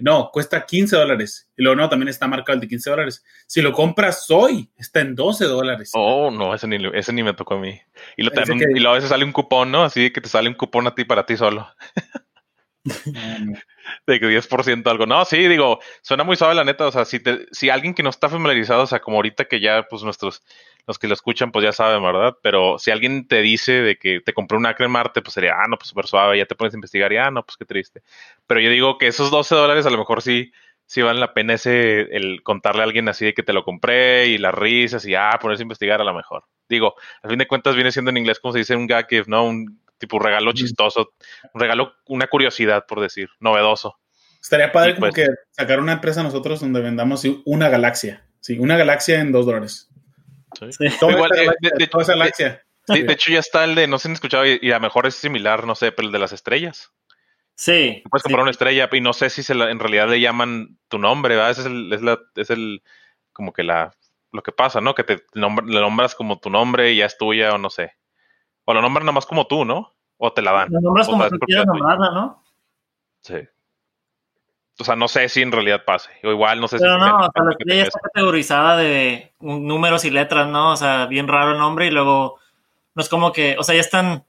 no, 0.01 0.29
cuesta 0.31 0.65
15 0.65 0.95
dólares. 0.95 1.49
Y 1.57 1.63
luego 1.63 1.75
no, 1.75 1.89
también 1.89 2.09
está 2.09 2.27
marcado 2.27 2.55
el 2.55 2.61
de 2.61 2.67
15 2.67 2.89
dólares. 2.89 3.23
Si 3.47 3.61
lo 3.61 3.73
compras 3.73 4.29
hoy, 4.29 4.69
está 4.77 5.01
en 5.01 5.15
12 5.15 5.45
dólares. 5.45 5.91
Oh, 5.93 6.31
no, 6.31 6.53
ese 6.53 6.67
ni, 6.67 6.77
ese 6.93 7.13
ni 7.13 7.23
me 7.23 7.33
tocó 7.33 7.55
a 7.55 7.59
mí. 7.59 7.79
Y, 8.15 8.23
lo 8.23 8.31
y 8.31 8.79
luego 8.79 8.89
a 8.89 8.95
veces 8.95 9.09
sale 9.09 9.25
un 9.25 9.31
cupón, 9.31 9.71
¿no? 9.71 9.83
Así 9.83 10.11
que 10.11 10.21
te 10.21 10.29
sale 10.29 10.49
un 10.49 10.55
cupón 10.55 10.87
a 10.87 10.95
ti 10.95 11.03
para 11.03 11.25
ti 11.25 11.35
solo. 11.37 11.67
de 14.07 14.19
que 14.19 14.27
10% 14.27 14.89
algo. 14.89 15.05
No, 15.05 15.25
sí, 15.25 15.47
digo, 15.47 15.79
suena 16.01 16.23
muy 16.23 16.35
suave 16.35 16.55
la 16.55 16.63
neta. 16.63 16.87
O 16.87 16.91
sea, 16.91 17.05
si, 17.05 17.19
te, 17.19 17.45
si 17.51 17.69
alguien 17.69 17.93
que 17.93 18.03
no 18.03 18.09
está 18.09 18.29
familiarizado, 18.29 18.83
o 18.83 18.87
sea, 18.87 18.99
como 18.99 19.17
ahorita 19.17 19.45
que 19.45 19.59
ya, 19.59 19.83
pues 19.89 20.03
nuestros, 20.03 20.43
los 20.87 20.97
que 20.97 21.07
lo 21.07 21.13
escuchan, 21.13 21.51
pues 21.51 21.63
ya 21.63 21.71
saben, 21.71 22.01
¿verdad? 22.01 22.35
Pero 22.41 22.79
si 22.79 22.91
alguien 22.91 23.27
te 23.27 23.41
dice 23.41 23.73
de 23.73 23.97
que 23.97 24.21
te 24.21 24.33
compró 24.33 24.57
un 24.57 24.65
acre 24.65 24.85
en 24.85 24.91
Marte, 24.91 25.21
pues 25.21 25.33
sería, 25.33 25.55
ah, 25.55 25.67
no, 25.67 25.77
pues 25.77 25.89
súper 25.89 26.07
suave, 26.07 26.37
ya 26.37 26.45
te 26.45 26.55
pones 26.55 26.73
a 26.73 26.77
investigar 26.77 27.11
y, 27.11 27.17
ah, 27.17 27.31
no, 27.31 27.45
pues 27.45 27.57
qué 27.57 27.65
triste. 27.65 28.01
Pero 28.47 28.59
yo 28.61 28.69
digo 28.69 28.97
que 28.97 29.07
esos 29.07 29.31
12 29.31 29.55
dólares 29.55 29.85
a 29.85 29.89
lo 29.89 29.97
mejor 29.97 30.21
sí, 30.21 30.51
sí 30.85 31.01
valen 31.01 31.19
la 31.19 31.33
pena 31.33 31.53
ese, 31.55 32.01
el 32.15 32.41
contarle 32.43 32.81
a 32.81 32.85
alguien 32.85 33.09
así 33.09 33.25
de 33.25 33.33
que 33.33 33.43
te 33.43 33.53
lo 33.53 33.63
compré 33.63 34.27
y 34.27 34.37
las 34.37 34.53
risas 34.53 35.05
y, 35.05 35.15
ah, 35.15 35.37
ponerse 35.41 35.63
a 35.63 35.65
investigar 35.65 36.01
a 36.01 36.05
lo 36.05 36.13
mejor. 36.13 36.45
Digo, 36.69 36.95
al 37.23 37.31
fin 37.31 37.39
de 37.39 37.47
cuentas 37.47 37.75
viene 37.75 37.91
siendo 37.91 38.11
en 38.11 38.17
inglés 38.17 38.39
como 38.39 38.53
se 38.53 38.59
dice 38.59 38.75
un 38.75 38.87
gag 38.87 39.07
gift, 39.09 39.27
¿no? 39.27 39.43
Un 39.43 39.79
tipo 39.99 40.17
regalo 40.17 40.51
chistoso, 40.53 41.13
un 41.53 41.61
regalo, 41.61 41.93
una 42.07 42.27
curiosidad, 42.27 42.85
por 42.87 43.01
decir, 43.01 43.29
novedoso. 43.39 43.99
Estaría 44.41 44.71
padre 44.71 44.95
como 44.95 45.11
pues 45.11 45.15
que 45.15 45.27
sacar 45.51 45.79
una 45.79 45.93
empresa 45.93 46.23
nosotros 46.23 46.61
donde 46.61 46.81
vendamos 46.81 47.23
una 47.45 47.69
galaxia. 47.69 48.25
Sí, 48.39 48.57
una 48.57 48.77
galaxia 48.77 49.19
en 49.19 49.31
dos 49.31 49.45
dólares. 49.45 49.89
Sí. 50.71 50.85
Igual, 51.01 51.29
de, 51.31 51.45
galaxia. 52.07 52.63
De, 52.87 53.13
hecho, 53.13 53.31
ya 53.31 53.39
está 53.39 53.65
el 53.65 53.75
de, 53.75 53.87
no 53.87 53.99
se 53.99 54.07
han 54.07 54.13
escuchado, 54.13 54.45
y, 54.45 54.71
a 54.71 54.75
lo 54.75 54.79
mejor 54.79 55.05
es 55.05 55.15
similar, 55.15 55.67
no 55.67 55.75
sé, 55.75 55.91
pero 55.91 56.07
el 56.07 56.11
de 56.11 56.19
las 56.19 56.31
estrellas. 56.31 56.91
Sí. 57.55 58.01
Puedes 58.09 58.23
comprar 58.23 58.43
una 58.43 58.51
estrella 58.51 58.89
y 58.91 59.01
no 59.01 59.11
sé 59.11 59.29
si 59.29 59.43
se 59.43 59.53
en 59.53 59.79
realidad 59.79 60.09
le 60.09 60.21
llaman 60.21 60.79
tu 60.87 60.97
nombre, 60.97 61.35
¿verdad? 61.35 61.51
Ese 61.51 61.61
es 61.61 61.67
el, 61.67 61.93
es, 61.93 62.01
la, 62.01 62.17
es 62.35 62.49
el, 62.49 62.81
como 63.33 63.51
que 63.51 63.63
la, 63.63 63.93
lo 64.31 64.41
que 64.41 64.53
pasa, 64.53 64.79
¿no? 64.79 64.95
Que 64.95 65.03
te 65.03 65.17
le 65.33 65.41
nombras 65.41 66.15
como 66.15 66.39
tu 66.39 66.49
nombre 66.49 66.93
y 66.93 66.97
ya 66.97 67.05
es 67.05 67.17
tuya 67.17 67.53
o 67.53 67.57
no 67.57 67.69
sé. 67.69 67.93
O 68.69 68.73
lo 68.75 68.83
nombran 68.83 69.03
nomás 69.03 69.25
como 69.25 69.47
tú, 69.47 69.65
¿no? 69.65 69.95
O 70.19 70.31
te 70.31 70.43
la 70.43 70.51
dan. 70.51 70.67
Lo 70.69 70.79
nombras 70.79 71.07
como 71.07 71.27
tú 71.27 71.39
quieras 71.39 71.65
nombrarla, 71.65 72.11
¿no? 72.11 72.43
Sí. 73.21 73.37
O 74.77 74.83
sea, 74.83 74.95
no 74.95 75.07
sé 75.07 75.27
si 75.27 75.41
en 75.41 75.51
realidad 75.51 75.85
pase. 75.85 76.11
O 76.23 76.29
igual, 76.29 76.61
no 76.61 76.67
sé 76.67 76.77
Pero 76.77 76.93
si. 76.93 76.99
no, 76.99 77.17
o 77.17 77.31
sea, 77.33 77.43
la 77.45 77.51
estrella 77.57 77.81
está 77.81 77.99
categorizada 77.99 78.77
de 78.77 79.33
números 79.39 80.05
y 80.05 80.11
letras, 80.11 80.47
¿no? 80.49 80.73
O 80.73 80.75
sea, 80.75 81.07
bien 81.07 81.27
raro 81.27 81.53
el 81.53 81.57
nombre 81.57 81.87
y 81.87 81.89
luego. 81.89 82.37
No 82.93 83.01
es 83.01 83.09
como 83.09 83.31
que. 83.31 83.55
O 83.57 83.63
sea, 83.63 83.73
ya 83.73 83.81
están. 83.81 84.23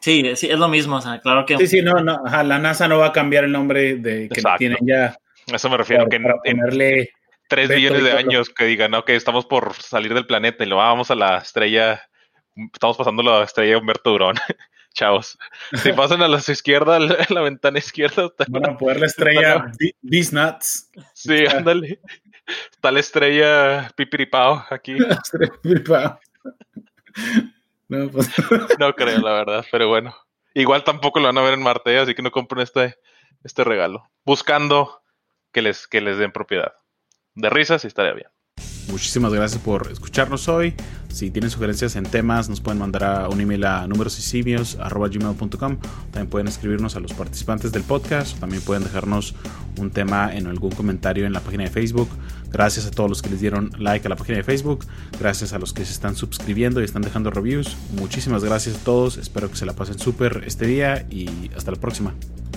Sí, 0.00 0.34
sí, 0.34 0.50
es 0.50 0.58
lo 0.58 0.66
mismo. 0.66 0.96
O 0.96 1.00
sea, 1.00 1.20
claro 1.20 1.46
que. 1.46 1.56
Sí, 1.58 1.68
sí, 1.68 1.82
no, 1.82 2.00
no. 2.00 2.20
Ajá, 2.26 2.42
la 2.42 2.58
NASA 2.58 2.88
no 2.88 2.98
va 2.98 3.06
a 3.06 3.12
cambiar 3.12 3.44
el 3.44 3.52
nombre 3.52 3.94
de 3.94 4.28
que 4.28 4.42
tienen 4.58 4.78
ya. 4.80 5.16
A 5.52 5.54
eso 5.54 5.70
me 5.70 5.76
refiero. 5.76 6.08
que 6.08 6.16
en, 6.16 6.58
tres 7.46 7.68
millones 7.68 8.02
de 8.02 8.10
años 8.10 8.50
que 8.50 8.64
digan, 8.64 8.92
ok, 8.94 9.10
estamos 9.10 9.46
por 9.46 9.74
salir 9.74 10.14
del 10.14 10.26
planeta 10.26 10.64
y 10.64 10.66
lo 10.66 10.78
vamos 10.78 11.12
a 11.12 11.14
la 11.14 11.38
estrella 11.38 12.08
estamos 12.72 12.96
pasando 12.96 13.22
la 13.22 13.42
estrella 13.42 13.78
Humberto 13.78 14.10
Durón. 14.10 14.36
Chavos. 14.94 15.38
Si 15.74 15.92
pasan 15.94 16.22
a 16.22 16.28
la 16.28 16.38
izquierda, 16.38 16.98
la, 17.28 17.40
ventana 17.40 17.78
izquierda. 17.78 18.30
Van 18.48 18.70
a 18.70 18.76
poder 18.76 19.00
la 19.00 19.06
estrella 19.06 19.72
These 20.08 20.34
Nuts. 20.34 20.90
Sí, 21.14 21.46
ándale. 21.46 22.00
Está 22.70 22.90
la 22.90 23.00
estrella 23.00 23.90
Pipiripao 23.96 24.64
aquí. 24.70 24.96
No, 27.88 28.10
pues. 28.10 28.30
no 28.78 28.94
creo, 28.94 29.20
la 29.20 29.32
verdad, 29.32 29.64
pero 29.70 29.88
bueno. 29.88 30.14
Igual 30.54 30.84
tampoco 30.84 31.20
lo 31.20 31.26
van 31.26 31.38
a 31.38 31.42
ver 31.42 31.54
en 31.54 31.62
Marte, 31.62 31.98
así 31.98 32.14
que 32.14 32.22
no 32.22 32.30
compren 32.30 32.62
este, 32.62 32.96
este 33.44 33.64
regalo. 33.64 34.10
Buscando 34.24 35.02
que 35.52 35.62
les, 35.62 35.86
que 35.86 36.00
les 36.00 36.18
den 36.18 36.32
propiedad. 36.32 36.74
De 37.34 37.48
risas 37.48 37.84
y 37.84 37.86
estaría 37.86 38.12
bien. 38.12 38.28
Muchísimas 38.90 39.32
gracias 39.32 39.60
por 39.62 39.90
escucharnos 39.90 40.48
hoy. 40.48 40.74
Si 41.08 41.30
tienen 41.30 41.50
sugerencias 41.50 41.94
en 41.96 42.04
temas, 42.04 42.48
nos 42.48 42.60
pueden 42.60 42.78
mandar 42.78 43.04
a 43.04 43.28
un 43.28 43.40
email 43.40 43.64
a 43.64 43.86
numerosysimios.com. 43.86 45.78
También 46.10 46.28
pueden 46.28 46.48
escribirnos 46.48 46.96
a 46.96 47.00
los 47.00 47.12
participantes 47.12 47.70
del 47.72 47.82
podcast. 47.82 48.38
También 48.38 48.62
pueden 48.62 48.82
dejarnos 48.82 49.34
un 49.78 49.90
tema 49.90 50.34
en 50.34 50.46
algún 50.46 50.70
comentario 50.72 51.26
en 51.26 51.32
la 51.32 51.40
página 51.40 51.64
de 51.64 51.70
Facebook. 51.70 52.08
Gracias 52.50 52.86
a 52.86 52.90
todos 52.90 53.08
los 53.08 53.22
que 53.22 53.30
les 53.30 53.40
dieron 53.40 53.70
like 53.78 54.06
a 54.06 54.08
la 54.10 54.16
página 54.16 54.38
de 54.38 54.44
Facebook. 54.44 54.86
Gracias 55.18 55.52
a 55.52 55.58
los 55.58 55.72
que 55.72 55.84
se 55.84 55.92
están 55.92 56.16
suscribiendo 56.16 56.80
y 56.80 56.84
están 56.84 57.02
dejando 57.02 57.30
reviews. 57.30 57.76
Muchísimas 57.96 58.42
gracias 58.44 58.76
a 58.76 58.78
todos. 58.78 59.16
Espero 59.16 59.50
que 59.50 59.56
se 59.56 59.66
la 59.66 59.74
pasen 59.74 59.98
súper 59.98 60.44
este 60.46 60.66
día 60.66 61.06
y 61.10 61.50
hasta 61.54 61.70
la 61.70 61.78
próxima. 61.78 62.14